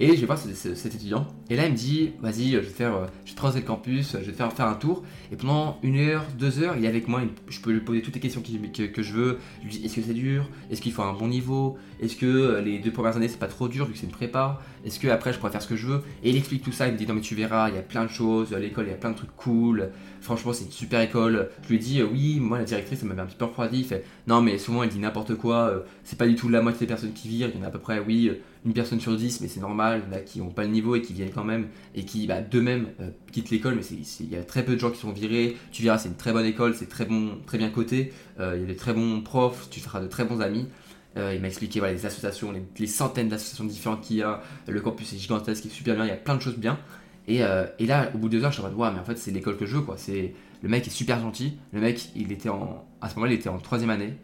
Et 0.00 0.08
je 0.16 0.20
vais 0.20 0.26
voir 0.26 0.38
cet 0.38 0.94
étudiant. 0.94 1.26
Et 1.50 1.56
là, 1.56 1.66
il 1.66 1.72
me 1.72 1.76
dit 1.76 2.12
Vas-y, 2.20 2.52
je 2.52 2.58
vais, 2.58 2.62
faire, 2.64 2.94
euh, 2.96 3.06
je 3.24 3.32
le 3.32 3.60
campus, 3.60 4.16
je 4.20 4.26
vais 4.26 4.32
faire, 4.32 4.52
faire 4.52 4.66
un 4.66 4.74
tour. 4.74 5.04
Et 5.30 5.36
pendant 5.36 5.78
une 5.82 5.96
heure, 5.96 6.24
deux 6.36 6.62
heures, 6.62 6.74
il 6.76 6.84
est 6.84 6.88
avec 6.88 7.06
moi. 7.06 7.22
Je 7.48 7.60
peux 7.60 7.70
lui 7.70 7.80
poser 7.80 8.02
toutes 8.02 8.14
les 8.14 8.20
questions 8.20 8.42
que, 8.42 9.02
je 9.02 9.12
veux. 9.12 9.38
Je 9.60 9.64
lui 9.64 9.70
dis 9.70 9.84
Est-ce 9.84 9.94
que 9.94 10.02
c'est 10.02 10.14
dur? 10.14 10.48
Est-ce 10.70 10.80
qu'il 10.80 10.92
faut 10.92 11.02
un 11.02 11.12
bon 11.12 11.28
niveau? 11.28 11.78
Est-ce 12.00 12.16
que 12.16 12.26
euh, 12.26 12.60
les 12.60 12.80
deux 12.80 12.90
premières 12.90 13.16
années, 13.16 13.28
c'est 13.28 13.38
pas 13.38 13.46
trop 13.46 13.68
dur 13.68 13.86
vu 13.86 13.92
que 13.92 13.98
c'est 13.98 14.06
une 14.06 14.12
prépa? 14.12 14.60
Est-ce 14.84 14.98
que 14.98 15.08
après, 15.08 15.32
je 15.32 15.38
pourrais 15.38 15.52
faire 15.52 15.62
ce 15.62 15.68
que 15.68 15.76
je 15.76 15.86
veux? 15.86 16.02
Et 16.24 16.30
il 16.30 16.36
explique 16.36 16.64
tout 16.64 16.72
ça. 16.72 16.88
Il 16.88 16.94
me 16.94 16.98
dit 16.98 17.06
Non, 17.06 17.14
mais 17.14 17.20
tu 17.20 17.36
verras, 17.36 17.68
il 17.68 17.76
y 17.76 17.78
a 17.78 17.82
plein 17.82 18.04
de 18.04 18.10
choses. 18.10 18.52
À 18.52 18.58
l'école, 18.58 18.86
il 18.86 18.90
y 18.90 18.94
a 18.94 18.96
plein 18.96 19.10
de 19.10 19.16
trucs 19.16 19.34
cool. 19.36 19.90
Franchement, 20.20 20.52
c'est 20.52 20.64
une 20.64 20.72
super 20.72 21.00
école. 21.00 21.50
Je 21.62 21.68
lui 21.68 21.78
dis 21.78 22.02
Oui, 22.02 22.40
moi, 22.40 22.58
la 22.58 22.64
directrice, 22.64 22.98
ça 22.98 23.06
m'avait 23.06 23.22
un 23.22 23.26
petit 23.26 23.36
peu 23.36 23.44
refroidi. 23.44 23.80
Il 23.80 23.84
fait 23.84 24.04
Non, 24.26 24.40
mais 24.40 24.58
souvent, 24.58 24.82
elle 24.82 24.88
dit 24.88 24.98
n'importe 24.98 25.34
quoi. 25.34 25.68
Euh, 25.68 25.80
c'est 26.02 26.18
pas 26.18 26.26
du 26.26 26.34
tout 26.34 26.48
la 26.48 26.62
moitié 26.62 26.80
des 26.80 26.86
personnes 26.86 27.12
qui 27.12 27.28
virent. 27.28 27.50
Il 27.52 27.60
y 27.60 27.62
en 27.62 27.64
a 27.64 27.68
à 27.68 27.70
peu 27.70 27.78
près, 27.78 27.98
oui 28.00 28.30
une 28.64 28.72
personne 28.72 29.00
sur 29.00 29.14
dix, 29.14 29.40
mais 29.40 29.48
c'est 29.48 29.60
normal, 29.60 30.02
qui 30.24 30.38
n'ont 30.38 30.50
pas 30.50 30.62
le 30.62 30.70
niveau 30.70 30.96
et 30.96 31.02
qui 31.02 31.12
viennent 31.12 31.30
quand 31.30 31.44
même, 31.44 31.68
et 31.94 32.04
qui 32.04 32.26
bah, 32.26 32.40
d'eux-mêmes 32.40 32.88
euh, 33.00 33.10
quittent 33.30 33.50
l'école, 33.50 33.74
mais 33.74 33.82
il 34.20 34.28
y 34.28 34.36
a 34.36 34.42
très 34.42 34.64
peu 34.64 34.74
de 34.74 34.80
gens 34.80 34.90
qui 34.90 34.98
sont 34.98 35.12
virés. 35.12 35.56
Tu 35.70 35.82
verras, 35.82 35.98
c'est 35.98 36.08
une 36.08 36.16
très 36.16 36.32
bonne 36.32 36.46
école, 36.46 36.74
c'est 36.74 36.88
très 36.88 37.04
bon, 37.04 37.38
très 37.46 37.58
bien 37.58 37.68
coté, 37.68 38.12
euh, 38.40 38.54
il 38.56 38.62
y 38.62 38.64
a 38.64 38.66
des 38.66 38.76
très 38.76 38.94
bons 38.94 39.20
profs, 39.20 39.68
tu 39.70 39.80
feras 39.80 40.00
de 40.00 40.06
très 40.06 40.24
bons 40.24 40.40
amis. 40.40 40.66
Euh, 41.16 41.32
il 41.34 41.40
m'a 41.40 41.46
expliqué 41.46 41.80
les 41.80 42.06
associations, 42.06 42.52
les, 42.78 42.86
centaines 42.86 43.28
d'associations 43.28 43.66
différentes 43.66 44.00
qu'il 44.00 44.16
y 44.16 44.22
a, 44.22 44.42
le 44.66 44.80
campus 44.80 45.12
est 45.12 45.18
gigantesque, 45.18 45.64
il 45.64 45.70
est 45.70 45.74
super 45.74 45.94
bien, 45.94 46.04
il 46.06 46.08
y 46.08 46.12
a 46.12 46.16
plein 46.16 46.34
de 46.34 46.40
choses 46.40 46.56
bien. 46.56 46.78
Et, 47.26 47.40
et 47.78 47.86
là, 47.86 48.10
au 48.14 48.18
bout 48.18 48.28
de 48.28 48.36
deux 48.36 48.44
heures, 48.44 48.52
je 48.52 48.60
suis 48.60 48.66
en 48.66 48.70
mode, 48.70 48.92
mais 48.94 49.00
en 49.00 49.04
fait, 49.04 49.16
c'est 49.16 49.30
l'école 49.30 49.56
que 49.56 49.64
je 49.64 49.76
veux, 49.76 49.82
quoi. 49.82 49.96
Le 50.08 50.68
mec 50.68 50.86
est 50.86 50.90
super 50.90 51.20
gentil, 51.20 51.58
le 51.72 51.80
mec, 51.80 52.10
il 52.14 52.32
était 52.32 52.50
en, 52.50 52.84
à 53.00 53.08
ce 53.08 53.14
moment-là, 53.16 53.32
il 53.32 53.38
était 53.38 53.48
en 53.48 53.58
troisième 53.58 53.90
année, 53.90 54.14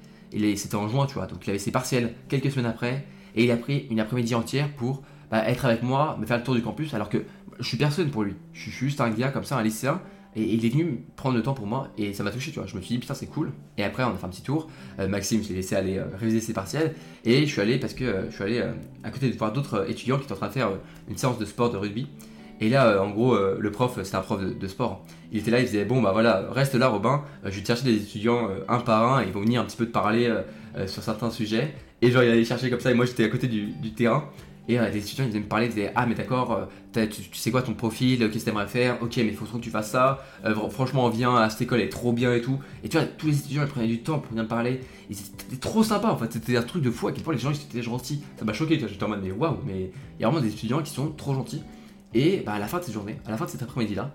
c'était 0.56 0.74
en 0.74 0.88
juin, 0.88 1.06
tu 1.06 1.14
vois, 1.14 1.26
donc 1.26 1.46
il 1.46 1.50
avait 1.50 1.58
ses 1.58 1.70
partiels 1.70 2.12
quelques 2.28 2.50
semaines 2.50 2.66
après, 2.66 3.06
et 3.34 3.44
il 3.44 3.50
a 3.50 3.56
pris 3.56 3.86
une 3.90 4.00
après-midi 4.00 4.34
entière 4.34 4.70
pour 4.74 5.02
bah, 5.30 5.48
être 5.48 5.64
avec 5.64 5.82
moi, 5.82 6.16
me 6.20 6.26
faire 6.26 6.38
le 6.38 6.42
tour 6.42 6.54
du 6.54 6.62
campus, 6.62 6.92
alors 6.94 7.08
que 7.08 7.24
je 7.60 7.66
suis 7.66 7.76
personne 7.76 8.10
pour 8.10 8.24
lui. 8.24 8.34
Je 8.52 8.62
suis 8.62 8.70
juste 8.70 9.00
un 9.00 9.10
gars 9.10 9.28
comme 9.28 9.44
ça, 9.44 9.56
un 9.56 9.62
lycéen. 9.62 10.00
Et, 10.36 10.54
il 10.54 10.64
est 10.64 10.68
venu 10.68 11.04
prendre 11.16 11.36
le 11.36 11.42
temps 11.42 11.54
pour 11.54 11.66
moi 11.66 11.88
et 11.98 12.12
ça 12.12 12.22
m'a 12.22 12.30
touché, 12.30 12.52
tu 12.52 12.58
vois. 12.58 12.66
Je 12.66 12.76
me 12.76 12.80
suis 12.80 12.94
dit, 12.94 13.00
putain, 13.00 13.14
c'est 13.14 13.26
cool. 13.26 13.52
Et 13.76 13.84
après, 13.84 14.04
on 14.04 14.10
a 14.10 14.16
fait 14.16 14.24
un 14.24 14.28
petit 14.28 14.42
tour. 14.42 14.68
Euh, 14.98 15.08
Maxime, 15.08 15.42
l'ai 15.48 15.56
laissé 15.56 15.74
aller 15.74 15.98
euh, 15.98 16.04
réviser 16.18 16.40
ses 16.40 16.52
partiels. 16.52 16.94
Et 17.24 17.46
je 17.46 17.50
suis 17.50 17.60
allé 17.60 17.78
parce 17.78 17.94
que 17.94 18.04
euh, 18.04 18.30
je 18.30 18.34
suis 18.34 18.44
allé 18.44 18.64
à 19.02 19.10
côté 19.10 19.28
de 19.28 19.36
voir 19.36 19.52
d'autres 19.52 19.90
étudiants 19.90 20.18
qui 20.18 20.24
étaient 20.24 20.32
en 20.32 20.36
train 20.36 20.48
de 20.48 20.52
faire 20.52 20.70
une 21.08 21.16
séance 21.16 21.38
de 21.38 21.44
sport 21.44 21.70
de 21.70 21.76
rugby. 21.76 22.06
Et 22.60 22.68
là, 22.68 23.02
en 23.02 23.10
gros, 23.10 23.36
le 23.36 23.70
prof, 23.70 23.98
c'était 24.02 24.16
un 24.16 24.20
prof 24.20 24.40
de, 24.40 24.68
sport. 24.68 25.04
Il 25.32 25.38
était 25.38 25.50
là, 25.50 25.60
il 25.60 25.64
disait 25.64 25.84
Bon, 25.84 26.02
bah 26.02 26.12
voilà, 26.12 26.46
reste 26.50 26.74
là, 26.74 26.88
Robin. 26.88 27.22
je 27.44 27.50
vais 27.50 27.62
te 27.62 27.66
chercher 27.66 27.84
des 27.84 27.96
étudiants 27.96 28.50
un 28.68 28.80
par 28.80 29.14
un. 29.14 29.22
Et 29.22 29.26
ils 29.26 29.32
vont 29.32 29.40
venir 29.40 29.62
un 29.62 29.64
petit 29.64 29.78
peu 29.78 29.86
te 29.86 29.92
parler 29.92 30.30
sur 30.86 31.02
certains 31.02 31.30
sujets. 31.30 31.74
Et 32.02 32.10
genre, 32.10 32.22
il 32.22 32.30
allait 32.30 32.44
chercher 32.44 32.70
comme 32.70 32.80
ça, 32.80 32.90
et 32.90 32.94
moi 32.94 33.04
j'étais 33.04 33.24
à 33.24 33.28
côté 33.28 33.46
du, 33.46 33.92
terrain. 33.92 34.24
Et 34.68 34.78
euh, 34.78 34.90
des 34.90 34.98
étudiants, 34.98 35.24
ils 35.24 35.30
venaient 35.30 35.40
me 35.40 35.48
parler, 35.48 35.66
ils 35.66 35.74
disaient 35.74 35.92
Ah, 35.94 36.06
mais 36.06 36.14
d'accord, 36.14 36.68
euh, 36.94 37.06
tu, 37.06 37.22
sais 37.32 37.50
quoi 37.50 37.62
ton 37.62 37.74
profil, 37.74 38.18
qu'est-ce 38.18 38.44
que 38.44 38.50
t'aimerais 38.50 38.68
faire? 38.68 38.98
Ok, 39.02 39.16
mais 39.16 39.28
il 39.28 39.34
faut 39.34 39.44
que 39.44 39.58
tu 39.58 39.70
fasses 39.70 39.90
ça. 39.90 40.24
Euh, 40.44 40.54
franchement, 40.70 41.06
on 41.06 41.08
vient 41.08 41.34
à 41.36 41.50
cette 41.50 41.62
école, 41.62 41.80
elle 41.80 41.86
est 41.86 41.90
trop 41.90 42.12
bien 42.12 42.32
et 42.32 42.40
tout. 42.40 42.58
Et 42.84 42.88
tu 42.88 42.96
vois, 42.96 43.06
tous 43.06 43.26
les 43.26 43.38
étudiants, 43.38 43.62
ils 43.62 43.68
prenaient 43.68 43.88
du 43.88 44.00
temps 44.00 44.18
pour 44.18 44.30
venir 44.30 44.44
me 44.44 44.48
parler. 44.48 44.80
C'était 45.10 45.56
trop 45.56 45.82
sympa 45.82 46.08
en 46.08 46.16
fait, 46.16 46.32
c'était 46.32 46.56
un 46.56 46.62
truc 46.62 46.82
de 46.82 46.90
fou 46.90 47.08
à 47.08 47.12
quel 47.12 47.24
point 47.24 47.34
les 47.34 47.40
gens 47.40 47.50
ils 47.50 47.56
étaient 47.56 47.82
gentils. 47.82 48.22
Ça 48.38 48.44
m'a 48.44 48.52
choqué, 48.52 48.78
j'étais 48.78 49.02
en 49.02 49.08
mode 49.08 49.20
Mais 49.22 49.32
waouh, 49.32 49.56
mais 49.66 49.90
il 50.18 50.22
y 50.22 50.24
a 50.24 50.28
vraiment 50.28 50.42
des 50.42 50.52
étudiants 50.52 50.82
qui 50.82 50.92
sont 50.92 51.10
trop 51.10 51.34
gentils. 51.34 51.62
Et 52.14 52.42
bah, 52.44 52.54
à 52.54 52.58
la 52.58 52.66
fin 52.66 52.78
de 52.78 52.84
cette 52.84 52.94
journée, 52.94 53.16
à 53.26 53.30
la 53.30 53.36
fin 53.36 53.44
de 53.44 53.50
cet 53.50 53.62
après-midi 53.62 53.94
là, 53.94 54.12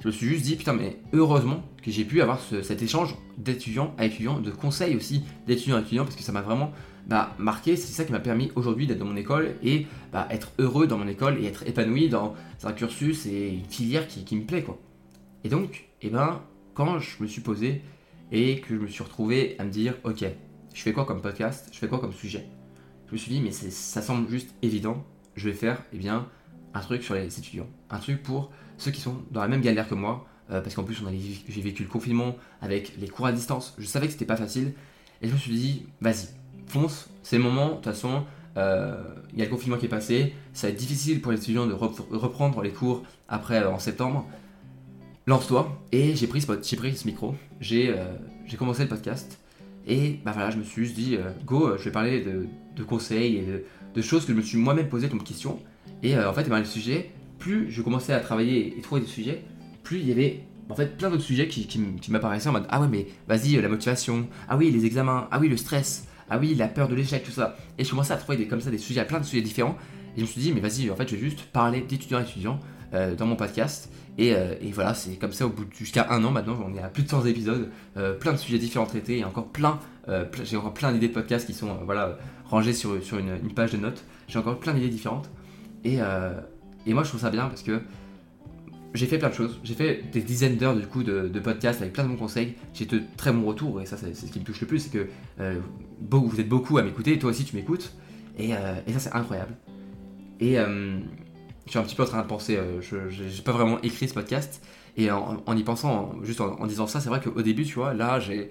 je 0.00 0.06
me 0.06 0.12
suis 0.12 0.28
juste 0.28 0.44
dit, 0.44 0.54
putain, 0.54 0.74
mais 0.74 0.98
heureusement 1.12 1.62
que 1.82 1.90
j'ai 1.90 2.04
pu 2.04 2.22
avoir 2.22 2.40
cet 2.40 2.82
échange 2.82 3.16
d'étudiant 3.36 3.94
à 3.98 4.06
étudiant, 4.06 4.38
de 4.38 4.50
conseils 4.52 4.94
aussi 4.94 5.24
d'étudiant 5.46 5.76
à 5.76 5.80
étudiant, 5.80 6.04
parce 6.04 6.14
que 6.14 6.22
ça 6.22 6.30
m'a 6.30 6.42
vraiment 6.42 6.70
bah, 7.06 7.34
marqué. 7.38 7.74
C'est 7.74 7.92
ça 7.92 8.04
qui 8.04 8.12
m'a 8.12 8.20
permis 8.20 8.52
aujourd'hui 8.54 8.86
d'être 8.86 8.98
dans 8.98 9.06
mon 9.06 9.16
école 9.16 9.56
et 9.62 9.86
bah, 10.12 10.28
être 10.30 10.52
heureux 10.58 10.86
dans 10.86 10.98
mon 10.98 11.08
école 11.08 11.42
et 11.42 11.46
être 11.46 11.66
épanoui 11.66 12.08
dans 12.08 12.34
un 12.62 12.72
cursus 12.72 13.26
et 13.26 13.48
une 13.48 13.64
filière 13.64 14.06
qui, 14.06 14.36
me 14.36 14.44
plaît, 14.44 14.62
quoi. 14.62 14.78
Et 15.42 15.48
donc, 15.48 15.88
eh 16.02 16.10
ben, 16.10 16.42
quand 16.74 17.00
je 17.00 17.20
me 17.20 17.26
suis 17.26 17.40
posé 17.40 17.82
et 18.30 18.60
que 18.60 18.76
je 18.76 18.80
me 18.80 18.86
suis 18.86 19.02
retrouvé 19.02 19.56
à 19.58 19.64
me 19.64 19.70
dire, 19.70 19.94
ok, 20.04 20.24
je 20.74 20.82
fais 20.82 20.92
quoi 20.92 21.06
comme 21.06 21.22
podcast, 21.22 21.70
je 21.72 21.78
fais 21.78 21.88
quoi 21.88 21.98
comme 21.98 22.12
sujet, 22.12 22.46
je 23.08 23.12
me 23.12 23.16
suis 23.16 23.32
dit, 23.32 23.40
mais 23.40 23.50
ça 23.50 24.02
semble 24.02 24.28
juste 24.28 24.54
évident, 24.62 25.04
je 25.34 25.48
vais 25.48 25.54
faire, 25.54 25.82
eh 25.92 25.96
bien, 25.96 26.28
un 26.74 26.80
truc 26.80 27.02
sur 27.02 27.14
les 27.14 27.38
étudiants, 27.38 27.68
un 27.90 27.98
truc 27.98 28.22
pour 28.22 28.50
ceux 28.76 28.90
qui 28.90 29.00
sont 29.00 29.16
dans 29.30 29.40
la 29.40 29.48
même 29.48 29.60
galère 29.60 29.88
que 29.88 29.94
moi, 29.94 30.26
euh, 30.50 30.62
parce 30.62 30.74
qu'en 30.74 30.84
plus 30.84 31.02
j'ai 31.48 31.60
vécu 31.60 31.82
le 31.82 31.88
confinement 31.88 32.36
avec 32.62 32.94
les 32.98 33.08
cours 33.08 33.26
à 33.26 33.32
distance, 33.32 33.74
je 33.78 33.84
savais 33.84 34.06
que 34.06 34.12
c'était 34.12 34.24
pas 34.24 34.36
facile, 34.36 34.72
et 35.20 35.28
je 35.28 35.32
me 35.32 35.38
suis 35.38 35.52
dit, 35.52 35.86
vas-y, 36.00 36.28
fonce, 36.66 37.10
c'est 37.22 37.36
le 37.36 37.42
moment, 37.42 37.70
de 37.70 37.74
toute 37.74 37.84
façon, 37.84 38.24
euh, 38.56 39.02
il 39.32 39.38
y 39.38 39.42
a 39.42 39.44
le 39.44 39.50
confinement 39.50 39.76
qui 39.76 39.86
est 39.86 39.90
passé, 39.90 40.32
ça 40.54 40.68
va 40.68 40.72
être 40.72 40.78
difficile 40.78 41.20
pour 41.20 41.32
les 41.32 41.38
étudiants 41.38 41.66
de 41.66 41.74
reprendre 41.74 42.62
les 42.62 42.70
cours 42.70 43.02
après 43.28 43.62
euh, 43.62 43.70
en 43.70 43.78
septembre, 43.78 44.26
lance-toi, 45.26 45.82
et 45.92 46.16
j'ai 46.16 46.26
pris, 46.26 46.40
ce, 46.40 46.46
pris 46.46 46.96
ce 46.96 47.06
micro, 47.06 47.34
j'ai 47.60 47.94
commencé 48.58 48.84
le 48.84 48.88
podcast, 48.88 49.38
et 49.86 50.18
bah 50.24 50.32
voilà, 50.32 50.50
je 50.50 50.56
me 50.56 50.62
suis 50.62 50.84
juste 50.84 50.96
dit, 50.96 51.18
go, 51.44 51.76
je 51.76 51.84
vais 51.84 51.90
parler 51.90 52.22
de, 52.22 52.84
conseils 52.84 53.36
et 53.36 53.64
de, 53.94 54.02
choses 54.02 54.24
que 54.24 54.32
je 54.32 54.36
me 54.38 54.42
suis 54.42 54.56
moi-même 54.56 54.88
posé 54.88 55.08
comme 55.08 55.22
question, 55.22 55.58
et 56.02 56.18
en 56.18 56.32
fait, 56.32 56.48
le 56.48 56.64
sujet, 56.64 57.10
plus 57.38 57.70
je 57.70 57.82
commençais 57.82 58.12
à 58.12 58.20
travailler 58.20 58.74
et 58.76 58.80
trouver 58.80 59.00
des 59.00 59.06
sujets, 59.06 59.42
plus 59.82 60.00
il 60.00 60.08
y 60.08 60.12
avait 60.12 60.44
en 60.68 60.74
fait 60.74 60.96
plein 60.96 61.10
d'autres 61.10 61.22
sujets 61.22 61.48
qui, 61.48 61.80
m'apparaissaient 62.10 62.48
en 62.48 62.52
mode 62.52 62.66
ah 62.68 62.80
ouais 62.80 62.88
mais 62.88 63.06
vas-y 63.26 63.60
la 63.60 63.68
motivation, 63.68 64.28
ah 64.48 64.56
oui 64.56 64.70
les 64.70 64.84
examens, 64.84 65.28
ah 65.30 65.38
oui 65.38 65.48
le 65.48 65.56
stress, 65.56 66.06
ah 66.30 66.38
oui 66.38 66.54
la 66.54 66.68
peur 66.68 66.88
de 66.88 66.94
l'échec, 66.94 67.24
tout 67.24 67.30
ça. 67.30 67.56
Et 67.78 67.84
je 67.84 67.90
commençais 67.90 68.12
à 68.12 68.16
trouver 68.16 68.36
des, 68.36 68.46
comme 68.46 68.60
ça 68.60 68.70
des 68.70 68.78
sujets, 68.78 69.04
plein 69.04 69.20
de 69.20 69.24
sujets 69.24 69.42
différents. 69.42 69.76
Et 70.16 70.20
je 70.20 70.22
me 70.22 70.26
suis 70.26 70.40
dit 70.40 70.52
mais 70.52 70.60
vas-y 70.60 70.90
en 70.90 70.96
fait 70.96 71.08
je 71.08 71.16
vais 71.16 71.22
juste 71.22 71.42
parler 71.52 71.80
d'étudiants 71.80 72.20
étudiants 72.20 72.60
euh, 72.94 73.14
dans 73.14 73.26
mon 73.26 73.36
podcast. 73.36 73.90
Euh, 74.20 74.56
et, 74.60 74.72
voilà 74.72 74.94
c'est 74.94 75.16
comme 75.16 75.32
ça 75.32 75.46
au 75.46 75.50
bout 75.50 75.64
jusqu'à 75.72 76.08
un 76.10 76.24
an 76.24 76.32
maintenant 76.32 76.58
on 76.66 76.74
est 76.74 76.82
à 76.82 76.88
plus 76.88 77.04
de 77.04 77.08
100 77.08 77.26
épisodes, 77.26 77.70
euh, 77.96 78.14
plein 78.14 78.32
de 78.32 78.36
sujets 78.36 78.58
différents 78.58 78.86
traités 78.86 79.18
et 79.18 79.24
encore 79.24 79.46
plein, 79.48 79.78
j'ai 80.42 80.56
encore 80.56 80.74
plein 80.74 80.90
d'idées 80.90 81.08
de 81.08 81.12
podcasts 81.12 81.46
qui 81.46 81.54
sont 81.54 81.78
voilà 81.84 82.18
rangées 82.46 82.72
sur, 82.72 83.02
sur 83.02 83.18
une, 83.18 83.38
page 83.54 83.72
de 83.72 83.76
notes. 83.76 84.04
J'ai 84.26 84.38
encore 84.38 84.58
plein 84.58 84.72
d'idées 84.72 84.88
différentes. 84.88 85.30
Et, 85.84 85.98
et 86.86 86.94
moi, 86.94 87.02
je 87.02 87.08
trouve 87.08 87.20
ça 87.20 87.30
bien 87.30 87.46
parce 87.46 87.62
que 87.62 87.80
j'ai 88.94 89.06
fait 89.06 89.18
plein 89.18 89.28
de 89.28 89.34
choses. 89.34 89.60
J'ai 89.64 89.74
fait 89.74 90.02
des 90.12 90.20
dizaines 90.20 90.56
d'heures 90.56 90.74
du 90.74 90.86
coup 90.86 91.02
de, 91.02 91.38
podcasts 91.38 91.80
avec 91.80 91.92
plein 91.92 92.04
de 92.04 92.08
bons 92.08 92.16
conseils. 92.16 92.54
J'ai 92.74 92.86
de 92.86 93.02
très 93.16 93.32
bons 93.32 93.44
retours 93.44 93.80
et 93.80 93.86
ça, 93.86 93.96
c'est 93.96 94.14
ce 94.14 94.26
qui 94.26 94.40
me 94.40 94.44
touche 94.44 94.60
le 94.60 94.66
plus, 94.66 94.80
c'est 94.80 94.90
que 94.90 95.08
euh, 95.40 95.60
vous 96.10 96.40
êtes 96.40 96.48
beaucoup 96.48 96.78
à 96.78 96.82
m'écouter 96.82 97.12
et 97.12 97.18
toi 97.18 97.30
aussi 97.30 97.44
tu 97.44 97.56
m'écoutes. 97.56 97.94
Et, 98.38 98.54
euh, 98.54 98.74
ça, 98.92 98.98
c'est 98.98 99.12
incroyable. 99.14 99.54
Et 100.40 100.58
euh, 100.58 100.98
je 101.66 101.70
suis 101.70 101.78
un 101.78 101.82
petit 101.82 101.96
peu 101.96 102.02
en 102.02 102.06
train 102.06 102.22
de 102.22 102.26
penser, 102.26 102.58
je 102.80 102.96
n'ai 102.96 103.42
pas 103.44 103.52
vraiment 103.52 103.80
écrit 103.82 104.08
ce 104.08 104.14
podcast. 104.14 104.64
Et 104.96 105.10
en, 105.12 105.56
y 105.56 105.62
pensant, 105.62 106.14
juste 106.24 106.40
en, 106.40 106.66
disant 106.66 106.88
ça, 106.88 107.00
c'est 107.00 107.08
vrai 107.08 107.20
qu'au 107.20 107.42
début, 107.42 107.64
tu 107.64 107.74
vois, 107.74 107.94
là, 107.94 108.18
j'ai 108.18 108.50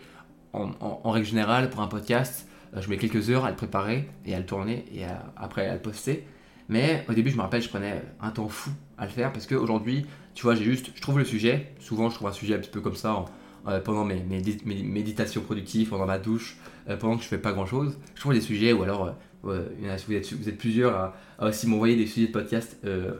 en, 0.54 1.12
règle 1.12 1.28
générale, 1.28 1.70
pour 1.70 1.82
un 1.82 1.88
podcast, 1.88 2.48
je 2.80 2.90
mets 2.90 2.98
quelques 2.98 3.30
heures 3.30 3.44
à 3.44 3.50
le 3.50 3.56
préparer 3.56 4.08
et 4.26 4.34
à 4.34 4.40
le 4.40 4.46
tourner 4.46 4.86
et 4.94 5.02
après 5.36 5.68
à 5.68 5.74
le 5.74 5.82
poster. 5.82 6.26
Mais 6.70 7.06
au 7.10 7.14
début, 7.14 7.30
je 7.30 7.38
me 7.38 7.42
rappelle, 7.42 7.62
je 7.62 7.70
prenais 7.70 8.02
un 8.20 8.30
temps 8.32 8.50
fou 8.50 8.72
à 8.98 9.06
le 9.06 9.12
faire 9.12 9.32
parce 9.32 9.48
qu'aujourd'hui, 9.48 10.06
tu 10.34 10.44
vois, 10.44 10.56
j'ai 10.56 10.66
juste, 10.66 10.92
je 10.94 11.02
trouve 11.02 11.18
le 11.18 11.26
sujet. 11.26 11.74
Souvent, 11.80 12.10
je 12.10 12.16
trouve 12.16 12.28
un 12.28 12.34
sujet 12.34 12.56
un 12.56 12.60
petit 12.60 12.70
peu 12.70 12.82
comme 12.82 12.96
ça 12.96 13.26
euh, 13.68 13.80
pendant 13.80 14.06
mes, 14.06 14.24
méditations 14.24 15.42
productives, 15.42 15.90
pendant 15.90 16.06
ma 16.06 16.20
douche, 16.20 16.58
euh, 16.90 16.96
pendant 16.96 17.18
que 17.18 17.24
je 17.24 17.28
fais 17.28 17.38
pas 17.38 17.54
grand 17.54 17.66
chose. 17.66 17.98
Je 18.16 18.22
trouve 18.22 18.34
des 18.34 18.42
sujets 18.42 18.72
ou 18.72 18.84
alors, 18.84 19.16
euh, 19.46 19.68
vous, 20.08 20.14
êtes, 20.14 20.34
vous 20.34 20.48
êtes 20.48 20.58
plusieurs 20.58 20.96
à, 20.96 21.48
aussi 21.48 21.68
m'envoyer 21.68 21.96
des 21.96 22.06
sujets 22.06 22.28
de 22.28 22.32
podcast 22.32 22.78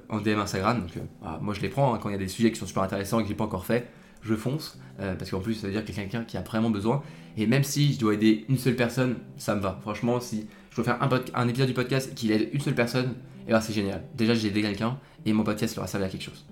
en 0.10 0.20
DM 0.20 0.40
Instagram. 0.40 0.82
Donc, 0.82 1.04
moi, 1.42 1.54
je 1.54 1.62
les 1.62 1.70
prends 1.70 1.94
hein. 1.94 2.00
quand 2.02 2.10
il 2.10 2.14
y 2.14 2.16
a 2.16 2.20
des 2.20 2.28
sujets 2.28 2.52
qui 2.52 2.60
sont 2.60 2.66
super 2.66 2.84
intéressants 2.84 3.20
et 3.20 3.24
que 3.24 3.30
j'ai 3.30 3.36
pas 3.36 3.46
encore 3.46 3.66
fait. 3.66 3.88
Je 4.22 4.36
fonce 4.36 4.80
parce 4.98 5.30
qu'en 5.30 5.40
plus, 5.40 5.54
ça 5.54 5.68
veut 5.68 5.74
dire 5.74 5.86
que 5.86 5.92
quelqu'un 5.92 6.24
qui 6.24 6.38
a 6.38 6.42
vraiment 6.42 6.70
besoin. 6.70 7.02
Et 7.38 7.46
même 7.46 7.64
si 7.64 7.94
je 7.94 8.00
dois 8.00 8.16
aider 8.16 8.46
une 8.50 8.58
seule 8.58 8.76
personne, 8.76 9.16
ça 9.38 9.56
me 9.56 9.62
va. 9.62 9.78
Franchement, 9.82 10.20
si 10.20 10.48
je 10.72 10.76
dois 10.76 10.86
faire 10.86 11.02
un, 11.02 11.10
un 11.34 11.48
épisode 11.48 11.68
du 11.68 11.74
podcast 11.74 12.14
qui 12.16 12.32
aide 12.32 12.50
une 12.52 12.62
seule 12.62 12.76
personne, 12.76 13.14
et 13.48 13.52
ben 13.52 13.62
c'est 13.62 13.74
génial. 13.74 14.04
Déjà, 14.16 14.34
j'ai 14.34 14.50
aidé 14.50 14.62
quelqu'un 14.62 14.98
et 15.26 15.34
mon 15.34 15.44
podcast 15.44 15.76
leur 15.76 15.86
a 15.86 15.88
servi 15.88 16.06
à 16.06 16.10
quelque 16.10 16.24
chose. 16.24 16.46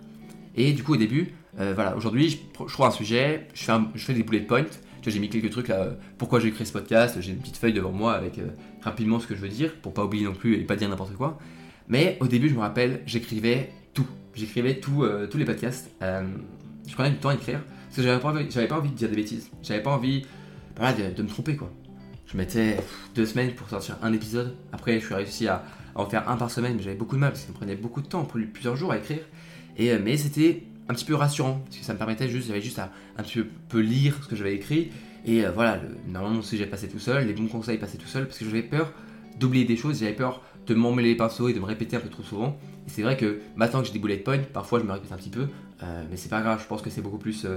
Et 0.56 0.72
du 0.74 0.84
coup, 0.84 0.94
au 0.94 0.98
début, 0.98 1.34
euh, 1.60 1.74
voilà, 1.76 1.96
aujourd'hui, 1.96 2.30
je, 2.30 2.38
je, 2.68 2.74
trouve 2.74 2.86
un 2.86 2.92
sujet, 2.92 3.48
je 3.54 3.66
fais, 3.98 4.14
des 4.14 4.24
bullet 4.24 4.42
points. 4.42 4.66
Tu 5.02 5.12
j'ai 5.12 5.20
mis 5.20 5.30
quelques 5.30 5.52
trucs 5.52 5.68
là. 5.68 5.90
Pourquoi 6.18 6.40
j'ai 6.40 6.52
créé 6.52 6.66
ce 6.66 6.74
podcast 6.74 7.18
J'ai 7.20 7.34
une 7.34 7.40
petite 7.40 7.58
feuille 7.58 7.74
devant 7.74 7.92
moi 7.92 8.14
avec 8.14 8.40
euh, 8.40 8.48
rapidement 8.82 9.20
ce 9.20 9.28
que 9.28 9.36
je 9.36 9.42
veux 9.42 9.50
dire 9.50 9.76
pour 9.82 9.94
pas 9.94 10.04
oublier 10.04 10.26
non 10.26 10.34
plus 10.34 10.56
et 10.56 10.64
pas 10.64 10.76
dire 10.76 10.90
n'importe 10.90 11.14
quoi. 11.16 11.38
Mais 11.88 12.18
au 12.22 12.28
début, 12.28 12.50
je 12.50 12.56
me 12.56 12.62
rappelle, 12.62 13.02
j'écrivais 13.06 13.72
tout. 13.94 14.08
J'écrivais 14.34 14.80
tout, 14.80 15.04
euh, 15.04 15.28
tous 15.28 15.38
les 15.38 15.46
podcasts. 15.46 15.92
je 16.02 16.94
prenais 16.94 17.12
du 17.12 17.18
temps 17.18 17.30
à 17.30 17.36
écrire 17.36 17.62
parce 17.86 17.98
que 17.98 18.02
j'avais 18.04 18.20
pas, 18.20 18.30
envie, 18.30 18.68
pas 18.68 18.78
envie 18.78 18.90
de 18.90 18.96
dire 18.96 19.10
des 19.10 19.16
bêtises. 19.16 19.52
J'avais 19.62 19.84
pas 19.84 19.92
envie 19.92 20.26
de, 20.78 21.22
me 21.22 21.28
tromper 21.28 21.56
quoi. 21.56 21.72
Je 22.26 22.36
mettais 22.38 22.78
deux 23.14 23.26
semaines 23.26 23.52
pour 23.52 23.70
sortir 23.70 23.98
un 24.02 24.12
épisode. 24.12 24.56
Après, 24.74 25.00
je 25.00 25.06
suis 25.06 25.14
réussi 25.14 25.48
à, 25.48 25.64
en 25.96 26.06
faire 26.06 26.30
un 26.30 26.36
par 26.36 26.52
semaine, 26.52 26.76
mais 26.76 26.84
j'avais 26.84 26.96
beaucoup 26.96 27.16
de 27.16 27.22
mal 27.22 27.32
parce 27.32 27.42
que 27.42 27.48
ça 27.48 27.54
me 27.54 27.58
prenait 27.58 27.76
beaucoup 27.76 28.02
de 28.02 28.08
temps, 28.08 28.26
plusieurs 28.26 28.76
jours 28.76 28.92
à 28.92 28.98
écrire. 28.98 29.22
Et, 29.78 29.92
euh, 29.92 30.00
mais 30.04 30.18
c'était 30.18 30.64
un 30.88 30.94
petit 30.94 31.06
peu 31.06 31.16
rassurant 31.16 31.62
parce 31.66 31.78
que 31.78 31.86
ça 31.86 31.94
me 31.94 31.98
permettait 31.98 32.30
juste, 32.30 32.48
j'avais 32.48 32.62
juste 32.62 32.80
à 32.80 32.92
un 33.18 33.24
petit 33.24 33.40
peu 33.70 33.80
lire 33.80 34.20
ce 34.22 34.28
que 34.28 34.36
j'avais 34.36 34.54
écrit. 34.54 34.92
Et 35.26 35.46
euh, 35.46 35.52
voilà, 35.52 35.80
normalement 36.08 36.38
mon 36.38 36.42
sujet 36.44 36.68
passait 36.68 36.88
tout 36.88 37.00
seul, 37.00 37.26
les 37.26 37.34
bons 37.34 37.48
conseils 37.48 37.78
passaient 37.78 37.98
tout 37.98 38.08
seul 38.08 38.28
parce 38.28 38.38
que 38.38 38.46
j'avais 38.46 38.62
peur 38.62 38.94
d'oublier 39.40 39.66
des 39.66 39.78
choses, 39.78 40.00
j'avais 40.00 40.14
peur 40.14 40.42
de 40.68 40.74
m'emmêler 40.76 41.10
les 41.10 41.16
pinceaux 41.16 41.48
et 41.48 41.54
de 41.54 41.60
me 41.60 41.66
répéter 41.66 41.96
un 41.96 42.02
peu 42.02 42.10
trop 42.10 42.24
souvent. 42.24 42.58
Et 42.88 42.90
c'est 42.90 43.02
vrai 43.02 43.18
que 43.18 43.40
maintenant 43.56 43.82
que 43.82 43.88
j'ai 43.88 43.94
des 43.94 44.00
bullet 44.00 44.18
points, 44.18 44.40
parfois 44.54 44.80
je 44.80 44.86
me 44.86 44.92
répète 44.92 45.12
un 45.12 45.18
petit 45.18 45.30
peu, 45.30 45.48
euh, 45.84 46.04
mais 46.10 46.18
c'est 46.18 46.30
pas 46.30 46.42
grave, 46.42 46.62
je 46.62 46.68
pense 46.68 46.82
que 46.82 46.90
c'est 46.90 47.02
beaucoup 47.02 47.18
plus, 47.18 47.48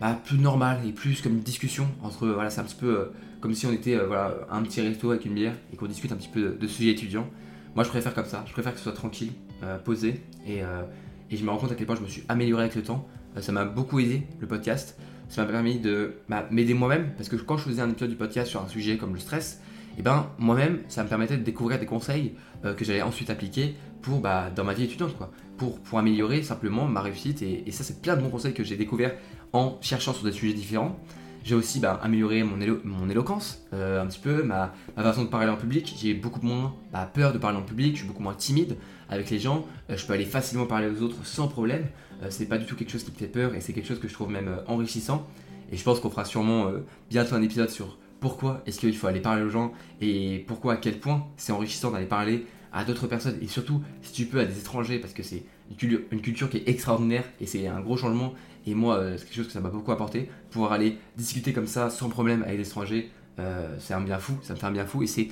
bah, 0.00 0.20
plus 0.24 0.38
normal 0.38 0.80
et 0.86 0.92
plus 0.92 1.20
comme 1.22 1.34
une 1.34 1.40
discussion 1.40 1.86
entre, 2.02 2.26
voilà, 2.28 2.50
c'est 2.50 2.60
un 2.60 2.64
petit 2.64 2.76
peu 2.76 3.10
comme 3.44 3.52
si 3.52 3.66
on 3.66 3.72
était 3.72 3.94
euh, 3.94 4.06
voilà, 4.06 4.38
un 4.50 4.62
petit 4.62 4.80
resto 4.80 5.10
avec 5.10 5.26
une 5.26 5.34
bière 5.34 5.52
et 5.70 5.76
qu'on 5.76 5.84
discute 5.84 6.10
un 6.10 6.16
petit 6.16 6.30
peu 6.30 6.56
de, 6.58 6.66
sujets 6.66 6.92
étudiants. 6.92 7.28
Moi, 7.74 7.84
je 7.84 7.90
préfère 7.90 8.14
comme 8.14 8.24
ça. 8.24 8.42
Je 8.46 8.54
préfère 8.54 8.72
que 8.72 8.78
ce 8.78 8.84
soit 8.84 8.94
tranquille, 8.94 9.32
euh, 9.62 9.76
posé. 9.76 10.22
Euh, 10.48 10.82
et, 11.30 11.36
je 11.36 11.44
me 11.44 11.50
rends 11.50 11.58
compte 11.58 11.70
à 11.70 11.74
quel 11.74 11.86
point 11.86 11.94
je 11.94 12.00
me 12.00 12.06
suis 12.06 12.24
amélioré 12.30 12.62
avec 12.62 12.74
le 12.74 12.82
temps. 12.82 13.06
ça 13.38 13.52
m'a 13.52 13.66
beaucoup 13.66 14.00
aidé, 14.00 14.22
le 14.40 14.46
podcast. 14.46 14.98
Ça 15.28 15.44
m'a 15.44 15.52
permis 15.52 15.78
de 15.78 16.14
bah, 16.30 16.48
m'aider 16.50 16.72
moi-même. 16.72 17.12
Parce 17.18 17.28
que 17.28 17.36
quand 17.36 17.58
je 17.58 17.64
faisais 17.64 17.82
un 17.82 17.90
épisode 17.90 18.08
du 18.08 18.16
podcast 18.16 18.48
sur 18.48 18.62
un 18.62 18.68
sujet 18.68 18.96
comme 18.96 19.12
le 19.12 19.20
stress, 19.20 19.60
et 19.90 19.96
eh 19.98 20.02
ben 20.02 20.30
moi-même, 20.38 20.78
ça 20.88 21.04
me 21.04 21.08
permettait 21.10 21.36
de 21.36 21.42
découvrir 21.42 21.78
des 21.78 21.86
conseils 21.86 22.32
que 22.62 22.82
j'allais 22.82 23.02
ensuite 23.02 23.28
appliquer 23.28 23.74
pour, 24.00 24.20
bah, 24.20 24.50
dans 24.56 24.64
ma 24.64 24.72
vie 24.72 24.84
étudiante. 24.84 25.14
Quoi, 25.18 25.30
pour, 25.58 25.80
pour 25.80 25.98
améliorer 25.98 26.42
simplement 26.42 26.86
ma 26.86 27.02
réussite. 27.02 27.42
Et, 27.42 27.62
et 27.66 27.72
ça, 27.72 27.84
c'est 27.84 28.00
plein 28.00 28.16
de 28.16 28.22
bons 28.22 28.30
conseils 28.30 28.54
que 28.54 28.64
j'ai 28.64 28.76
découverts 28.76 29.14
en 29.54 29.78
cherchant 29.80 30.12
sur 30.12 30.24
des 30.24 30.32
sujets 30.32 30.52
différents. 30.52 30.98
J'ai 31.44 31.54
aussi 31.54 31.78
bah, 31.78 32.00
amélioré 32.02 32.42
mon, 32.42 32.56
mon 32.84 33.08
éloquence, 33.08 33.62
euh, 33.72 34.02
un 34.02 34.06
petit 34.06 34.18
peu, 34.18 34.42
ma, 34.42 34.72
façon 34.96 35.24
de 35.24 35.28
parler 35.28 35.50
en 35.50 35.56
public. 35.56 35.94
J'ai 35.98 36.12
beaucoup 36.12 36.40
moins 36.44 36.74
bah, 36.92 37.08
peur 37.12 37.32
de 37.32 37.38
parler 37.38 37.58
en 37.58 37.62
public, 37.62 37.92
je 37.94 37.98
suis 38.00 38.08
beaucoup 38.08 38.22
moins 38.22 38.34
timide 38.34 38.76
avec 39.08 39.30
les 39.30 39.38
gens. 39.38 39.64
Euh, 39.90 39.96
je 39.96 40.04
peux 40.04 40.12
aller 40.12 40.24
facilement 40.24 40.66
parler 40.66 40.88
aux 40.88 41.02
autres 41.02 41.24
sans 41.24 41.48
problème. 41.48 41.86
Euh, 42.22 42.26
c'est 42.30 42.46
pas 42.46 42.58
du 42.58 42.66
tout 42.66 42.74
quelque 42.74 42.90
chose 42.90 43.04
qui 43.04 43.12
me 43.12 43.16
fait 43.16 43.26
peur 43.26 43.54
et 43.54 43.60
c'est 43.60 43.72
quelque 43.72 43.86
chose 43.86 44.00
que 44.00 44.08
je 44.08 44.14
trouve 44.14 44.30
même 44.30 44.50
enrichissant. 44.66 45.26
Et 45.70 45.76
je 45.76 45.84
pense 45.84 46.00
qu'on 46.00 46.10
fera 46.10 46.24
sûrement 46.24 46.70
bientôt 47.10 47.34
un 47.34 47.42
épisode 47.42 47.70
sur 47.70 47.96
pourquoi 48.20 48.62
est-ce 48.66 48.80
qu'il 48.80 48.96
faut 48.96 49.06
aller 49.06 49.20
parler 49.20 49.42
aux 49.42 49.48
gens 49.50 49.72
et 50.00 50.44
pourquoi 50.46 50.74
à 50.74 50.76
quel 50.76 50.98
point 50.98 51.26
c'est 51.36 51.52
enrichissant 51.52 51.90
d'aller 51.90 52.06
parler 52.06 52.46
à 52.72 52.84
d'autres 52.84 53.06
personnes 53.06 53.38
et 53.40 53.48
surtout 53.48 53.82
si 54.02 54.12
tu 54.12 54.26
peux 54.26 54.40
à 54.40 54.44
des 54.44 54.58
étrangers 54.58 54.98
parce 54.98 55.14
que 55.14 55.22
c'est 55.22 55.42
une 55.80 56.20
culture 56.20 56.50
qui 56.50 56.58
est 56.58 56.68
extraordinaire 56.68 57.24
et 57.40 57.46
c'est 57.46 57.66
un 57.66 57.80
gros 57.80 57.96
changement 57.96 58.34
et 58.66 58.74
moi, 58.74 58.96
euh, 58.96 59.16
c'est 59.16 59.24
quelque 59.24 59.36
chose 59.36 59.46
que 59.46 59.52
ça 59.52 59.60
m'a 59.60 59.68
beaucoup 59.68 59.92
apporté. 59.92 60.30
Pouvoir 60.50 60.72
aller 60.72 60.98
discuter 61.16 61.52
comme 61.52 61.66
ça, 61.66 61.90
sans 61.90 62.08
problème, 62.08 62.42
avec 62.42 62.58
des 62.58 62.66
étrangers, 62.66 63.10
euh, 63.38 63.74
c'est 63.78 63.94
un 63.94 64.00
bien 64.00 64.18
fou, 64.18 64.34
ça 64.42 64.54
me 64.54 64.58
fait 64.58 64.66
un 64.66 64.72
bien 64.72 64.86
fou. 64.86 65.02
Et 65.02 65.06
c'est 65.06 65.28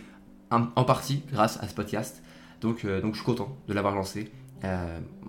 en 0.51 0.85
partie 0.85 1.23
grâce 1.33 1.59
à 1.63 1.69
ce 1.69 1.75
podcast. 1.75 2.23
Donc, 2.61 2.85
euh, 2.85 3.01
donc 3.01 3.15
je 3.15 3.19
suis 3.19 3.25
content 3.25 3.57
de 3.69 3.73
l'avoir 3.73 3.95
lancé. 3.95 4.31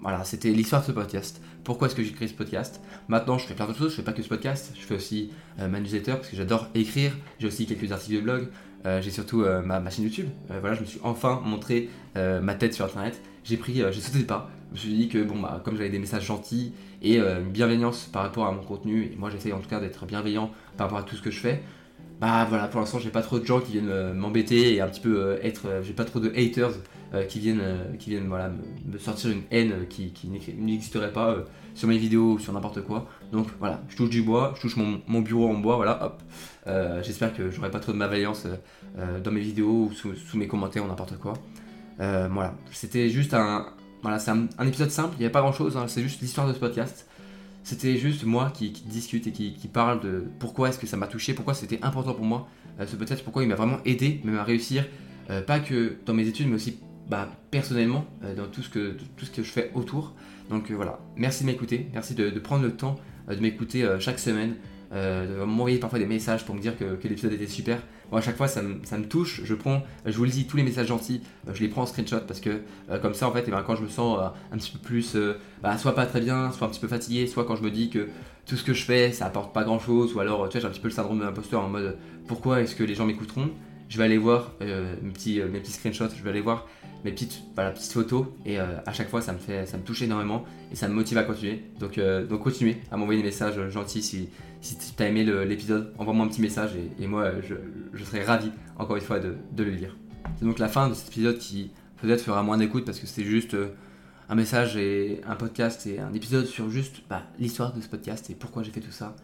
voilà, 0.01 0.23
c'était 0.25 0.51
l'histoire 0.51 0.81
de 0.81 0.87
ce 0.87 0.91
podcast. 0.91 1.41
Pourquoi 1.63 1.87
est-ce 1.87 1.95
que 1.95 2.03
j'ai 2.03 2.11
créé 2.11 2.27
ce 2.27 2.33
podcast? 2.33 2.81
Maintenant, 3.07 3.37
je 3.37 3.45
fais 3.45 3.55
plein 3.55 3.65
d'autres 3.65 3.79
choses. 3.79 3.91
Je 3.91 3.95
fais 3.95 4.03
pas 4.03 4.11
que 4.11 4.21
ce 4.21 4.27
podcast. 4.27 4.73
Je 4.75 4.85
fais 4.85 4.95
aussi 4.95 5.31
ma 5.57 5.79
newsletter 5.79 6.13
parce 6.13 6.27
que 6.27 6.35
j'adore 6.35 6.67
écrire. 6.75 7.17
J'ai 7.39 7.47
aussi 7.47 7.65
quelques 7.65 7.91
articles 7.91 8.17
de 8.17 8.21
blog. 8.21 8.49
J'ai 8.85 9.11
surtout 9.11 9.45
ma, 9.65 9.79
ma, 9.79 9.89
chaîne 9.89 10.05
YouTube. 10.05 10.27
voilà, 10.49 10.75
je 10.75 10.81
me 10.81 10.85
suis 10.85 10.99
enfin 11.03 11.41
montré 11.43 11.89
ma 12.15 12.55
tête 12.55 12.73
sur 12.73 12.85
Internet. 12.85 13.21
J'ai 13.43 13.57
pris, 13.57 13.75
j'ai 13.75 14.01
sauté 14.01 14.23
pas. 14.23 14.49
Je 14.73 14.77
me 14.77 14.79
suis 14.79 14.93
dit 14.93 15.07
que 15.07 15.23
bon, 15.23 15.39
bah, 15.39 15.61
comme 15.63 15.77
j'avais 15.77 15.89
des 15.89 15.99
messages 15.99 16.25
gentils 16.25 16.73
et 17.03 17.19
euh, 17.19 17.41
une 17.41 17.51
bienveillance 17.51 18.09
par 18.11 18.23
rapport 18.23 18.47
à 18.47 18.51
mon 18.51 18.63
contenu, 18.63 19.03
et 19.03 19.15
moi 19.15 19.29
j'essaye 19.29 19.53
en 19.53 19.59
tout 19.59 19.69
cas 19.69 19.79
d'être 19.79 20.05
bienveillant 20.07 20.51
par 20.77 20.87
rapport 20.87 20.97
à 20.97 21.03
tout 21.03 21.15
ce 21.15 21.21
que 21.21 21.29
je 21.29 21.39
fais, 21.39 21.61
bah 22.19 22.45
voilà, 22.49 22.67
pour 22.67 22.79
l'instant 22.79 22.97
j'ai 22.97 23.11
pas 23.11 23.21
trop 23.21 23.37
de 23.37 23.45
gens 23.45 23.59
qui 23.59 23.73
viennent 23.73 24.13
m'embêter 24.13 24.73
et 24.73 24.81
un 24.81 24.87
petit 24.87 25.01
peu 25.01 25.37
être, 25.43 25.67
j'ai 25.83 25.93
pas 25.93 26.05
trop 26.05 26.19
de 26.19 26.29
haters 26.29 26.71
qui 27.30 27.39
viennent, 27.39 27.62
qui 27.99 28.10
viennent 28.10 28.28
voilà, 28.28 28.49
me, 28.49 28.97
sortir 28.97 29.30
une 29.32 29.43
haine 29.52 29.88
qui, 29.88 30.12
qui 30.12 30.28
n'existerait 30.28 31.13
pas 31.13 31.38
sur 31.76 31.88
mes 31.88 31.97
vidéos 31.97 32.34
ou 32.34 32.39
sur 32.39 32.54
n'importe 32.54 32.82
quoi. 32.82 33.08
Donc 33.32 33.47
voilà, 33.60 33.82
je 33.89 33.95
touche 33.95 34.10
du 34.10 34.23
bois, 34.23 34.54
je 34.56 34.62
touche 34.62 34.78
mon, 34.78 35.21
bureau 35.21 35.47
en 35.47 35.56
bois, 35.56 35.76
voilà, 35.76 36.04
hop. 36.04 36.23
J'espère 37.04 37.36
que 37.36 37.52
j'aurai 37.52 37.69
pas 37.69 37.80
trop 37.80 37.91
de 37.91 37.97
malveillance 37.97 38.47
dans 39.23 39.32
mes 39.32 39.41
vidéos 39.41 39.91
ou 39.91 39.93
sous, 39.93 40.38
mes 40.38 40.47
commentaires 40.47 40.84
ou 40.84 40.88
n'importe 40.88 41.17
quoi. 41.19 41.34
voilà, 41.97 42.56
c'était 42.71 43.10
juste 43.10 43.36
un, 43.36 43.67
voilà, 44.04 44.19
c'est 44.19 44.32
un, 44.32 44.67
épisode 44.67 44.91
simple, 44.91 45.15
il 45.17 45.21
n'y 45.21 45.26
a 45.26 45.30
pas 45.30 45.39
grand 45.39 45.54
chose, 45.54 45.78
hein, 45.78 45.86
c'est 45.88 46.04
juste 46.04 46.21
l'histoire 46.21 46.47
de 46.47 46.54
ce 46.54 46.60
podcast. 46.60 47.08
C'était 47.63 47.95
juste 47.95 48.26
moi 48.26 48.52
qui, 48.54 48.71
discute 48.71 49.26
et 49.28 49.32
qui, 49.32 49.67
parle 49.71 50.02
de 50.02 50.26
pourquoi 50.39 50.69
est-ce 50.69 50.78
que 50.78 50.86
ça 50.86 50.97
m'a 50.97 51.08
touché, 51.08 51.34
pourquoi 51.34 51.54
c'était 51.54 51.80
important 51.82 52.13
pour 52.13 52.26
moi 52.26 52.47
euh, 52.80 52.86
ce 52.86 52.97
podcast, 52.97 53.23
pourquoi 53.23 53.43
il 53.43 53.49
m'a 53.49 53.56
vraiment 53.56 53.78
aidé, 53.86 54.19
même 54.26 54.38
à 54.38 54.43
réussir, 54.43 54.86
euh, 55.30 55.41
pas 55.41 55.62
que 55.62 55.95
dans 56.06 56.13
mes 56.13 56.28
études, 56.28 56.49
mais 56.49 56.56
aussi 56.56 56.80
bah, 57.09 57.29
personnellement, 57.51 58.05
euh, 58.23 58.35
dans 58.35 58.47
tout 58.47 58.61
ce, 58.61 58.69
que, 58.69 58.95
je 59.17 59.41
fais 59.43 59.71
autour. 59.73 60.13
Donc 60.49 60.71
voilà, 60.71 60.99
merci 61.15 61.43
de 61.43 61.49
m'écouter, 61.49 61.89
merci 61.93 62.15
de, 62.15 62.29
prendre 62.39 62.63
le 62.63 62.71
temps 62.71 62.95
de 63.29 63.39
m'écouter 63.39 63.87
chaque 63.99 64.19
semaine, 64.19 64.55
de 64.91 65.45
m'envoyer 65.45 65.79
parfois 65.79 65.97
des 65.97 66.05
messages 66.05 66.43
pour 66.43 66.53
me 66.53 66.59
dire 66.59 66.77
que, 66.77 66.97
l'épisode 67.07 67.31
était 67.31 67.47
super. 67.47 67.79
À 68.17 68.21
chaque 68.21 68.37
fois, 68.37 68.47
ça 68.47 68.61
me, 68.61 69.05
touche. 69.05 69.41
Je 69.43 69.55
prends, 69.55 69.83
je 70.05 70.15
vous 70.15 70.23
le 70.23 70.29
dis, 70.29 70.45
tous 70.45 70.57
les 70.57 70.63
messages 70.63 70.87
gentils, 70.87 71.21
euh, 71.47 71.51
je 71.53 71.61
les 71.61 71.67
prends 71.67 71.83
en 71.83 71.85
screenshot 71.85 72.19
parce 72.27 72.39
que 72.39 72.61
euh, 72.89 72.99
comme 72.99 73.13
ça, 73.13 73.27
en 73.27 73.31
fait, 73.31 73.45
eh 73.47 73.51
ben, 73.51 73.63
quand 73.63 73.75
je 73.75 73.83
me 73.83 73.87
sens 73.87 74.19
euh, 74.19 74.27
un 74.51 74.57
petit 74.57 74.71
peu 74.71 74.79
plus, 74.79 75.17
bah, 75.61 75.77
soit 75.77 75.95
pas 75.95 76.05
très 76.05 76.21
bien, 76.21 76.51
soit 76.51 76.67
un 76.67 76.69
petit 76.69 76.79
peu 76.79 76.87
fatigué, 76.87 77.27
soit 77.27 77.45
quand 77.45 77.55
je 77.55 77.63
me 77.63 77.71
dis 77.71 77.89
que 77.89 78.09
tout 78.45 78.55
ce 78.55 78.63
que 78.63 78.73
je 78.73 78.83
fais, 78.83 79.11
ça 79.11 79.25
apporte 79.25 79.53
pas 79.53 79.63
grand 79.63 79.79
chose, 79.79 80.13
ou 80.13 80.19
alors, 80.19 80.47
tu 80.49 80.53
vois, 80.53 80.61
j'ai 80.61 80.67
un 80.67 80.69
petit 80.69 80.81
peu 80.81 80.89
le 80.89 80.93
syndrome 80.93 81.19
de 81.19 81.23
l'imposteur 81.23 81.61
en 81.61 81.69
mode 81.69 81.97
pourquoi 82.27 82.61
est-ce 82.61 82.75
que 82.75 82.83
les 82.83 82.95
gens 82.95 83.05
m'écouteront? 83.05 83.49
Je 83.93 83.99
vais 83.99 84.06
aller 84.06 84.17
voir 84.17 84.53
mes, 84.60 85.12
petits, 85.12 85.39
mes 85.39 85.60
petits 85.60 85.73
screenshots, 85.73 86.15
je 86.17 86.23
vais 86.23 86.32
aller 86.32 86.41
voir 86.41 86.67
mes 87.06 87.12
petites, 87.12 87.43
petites 87.56 87.91
photos 87.91 88.25
et 88.43 88.58
à 88.58 88.91
chaque 88.91 89.08
fois 89.08 89.21
ça 89.21 89.34
me 89.34 89.38
fait 89.38 89.67
ça 89.67 89.77
me 89.77 89.84
touche 89.84 90.01
énormément 90.01 90.45
et 90.71 90.75
ça 90.75 90.88
me 90.88 90.95
motive 90.95 91.19
à 91.19 91.23
continuer 91.23 91.62
donc 91.79 91.99
donc 91.99 92.41
continuez 92.41 92.77
à 92.91 92.97
m'envoyer 92.97 93.21
des 93.21 93.27
messages 93.27 93.69
gentils 93.69 94.01
si, 94.01 94.29
si 94.63 94.77
tu 94.77 95.03
as 95.03 95.10
aimé 95.10 95.23
l'épisode, 95.23 95.93
envoie-moi 95.97 96.25
un 96.25 96.29
petit 96.29 96.41
message 96.41 96.71
et, 96.99 97.06
moi 97.06 97.34
je, 97.41 98.03
serai 98.03 98.23
ravi 98.23 98.49
encore 98.77 98.95
une 98.95 99.03
fois 99.03 99.19
de, 99.19 99.36
le 99.58 99.69
lire. 99.69 99.95
C'est 100.39 100.45
donc 100.45 100.58
la 100.58 100.69
fin 100.69 100.88
de 100.88 100.93
cet 100.93 101.10
épisode 101.10 101.38
qui 101.38 101.71
peut-être 102.01 102.21
fera 102.21 102.41
moins 102.43 102.58
d'écoute 102.58 102.86
parce 102.86 102.99
que 102.99 103.06
c'était 103.06 103.27
juste 103.27 103.56
euh, 103.56 103.73
un 104.29 104.36
message 104.36 104.77
et 104.77 105.21
un 105.27 105.36
podcast 105.36 105.86
et 105.86 105.99
un 105.99 106.13
épisode 106.13 106.45
sur 106.45 106.69
juste 106.69 107.01
bah, 107.10 107.23
l'histoire 107.39 107.73
de 107.73 107.82
ce 107.82 107.89
podcast 107.89 108.29
et 108.29 108.36
pourquoi 108.36 108.63
j'ai 108.63 108.71
fait 108.71 108.79
tout 108.79 108.91
ça. 108.91 109.15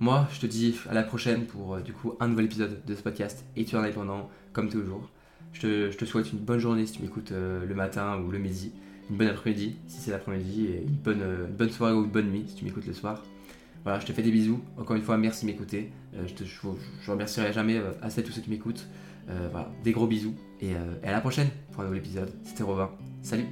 Moi, 0.00 0.26
je 0.32 0.40
te 0.40 0.46
dis 0.46 0.74
à 0.88 0.94
la 0.94 1.02
prochaine 1.02 1.46
pour 1.46 1.74
euh, 1.76 1.80
du 1.80 1.92
coup 1.92 2.14
un 2.18 2.28
nouvel 2.28 2.46
épisode 2.46 2.82
de 2.84 2.94
ce 2.94 3.02
podcast 3.02 3.44
et 3.56 3.64
tu 3.64 3.76
en 3.76 3.80
indépendant 3.80 4.28
comme 4.52 4.68
toujours. 4.68 5.08
Je 5.52 5.90
te, 5.90 6.04
souhaite 6.04 6.32
une 6.32 6.38
bonne 6.38 6.58
journée 6.58 6.86
si 6.86 6.94
tu 6.94 7.02
m'écoutes 7.02 7.32
euh, 7.32 7.64
le 7.66 7.74
matin 7.74 8.18
ou 8.18 8.30
le 8.30 8.38
midi, 8.38 8.72
une 9.10 9.16
bonne 9.16 9.28
après-midi 9.28 9.76
si 9.86 10.00
c'est 10.00 10.10
l'après-midi 10.10 10.66
et 10.66 10.82
une 10.82 10.96
bonne, 10.96 11.22
une 11.22 11.54
bonne 11.54 11.70
soirée 11.70 11.92
ou 11.92 12.04
une 12.04 12.10
bonne 12.10 12.30
nuit 12.30 12.44
si 12.48 12.54
tu 12.56 12.64
m'écoutes 12.64 12.86
le 12.86 12.94
soir. 12.94 13.22
Voilà, 13.84 13.98
je 13.98 14.06
te 14.06 14.12
fais 14.12 14.22
des 14.22 14.30
bisous. 14.30 14.60
Encore 14.78 14.96
une 14.96 15.02
fois, 15.02 15.16
merci 15.16 15.46
de 15.46 15.50
m'écouter. 15.50 15.90
Euh, 16.14 16.26
je, 16.26 16.68
ne 16.68 17.10
remercierai 17.10 17.52
jamais 17.52 17.76
euh, 17.76 17.92
assez 18.02 18.22
tous 18.22 18.32
ceux 18.32 18.42
qui 18.42 18.50
m'écoutent. 18.50 18.86
Euh, 19.28 19.48
voilà, 19.50 19.70
des 19.84 19.92
gros 19.92 20.06
bisous 20.06 20.34
et, 20.60 20.70
et, 20.70 21.06
à 21.06 21.12
la 21.12 21.20
prochaine 21.20 21.48
pour 21.72 21.82
un 21.82 21.84
nouvel 21.84 22.00
épisode. 22.00 22.32
C'était 22.44 22.62
Robin. 22.62 22.90
Salut 23.22 23.46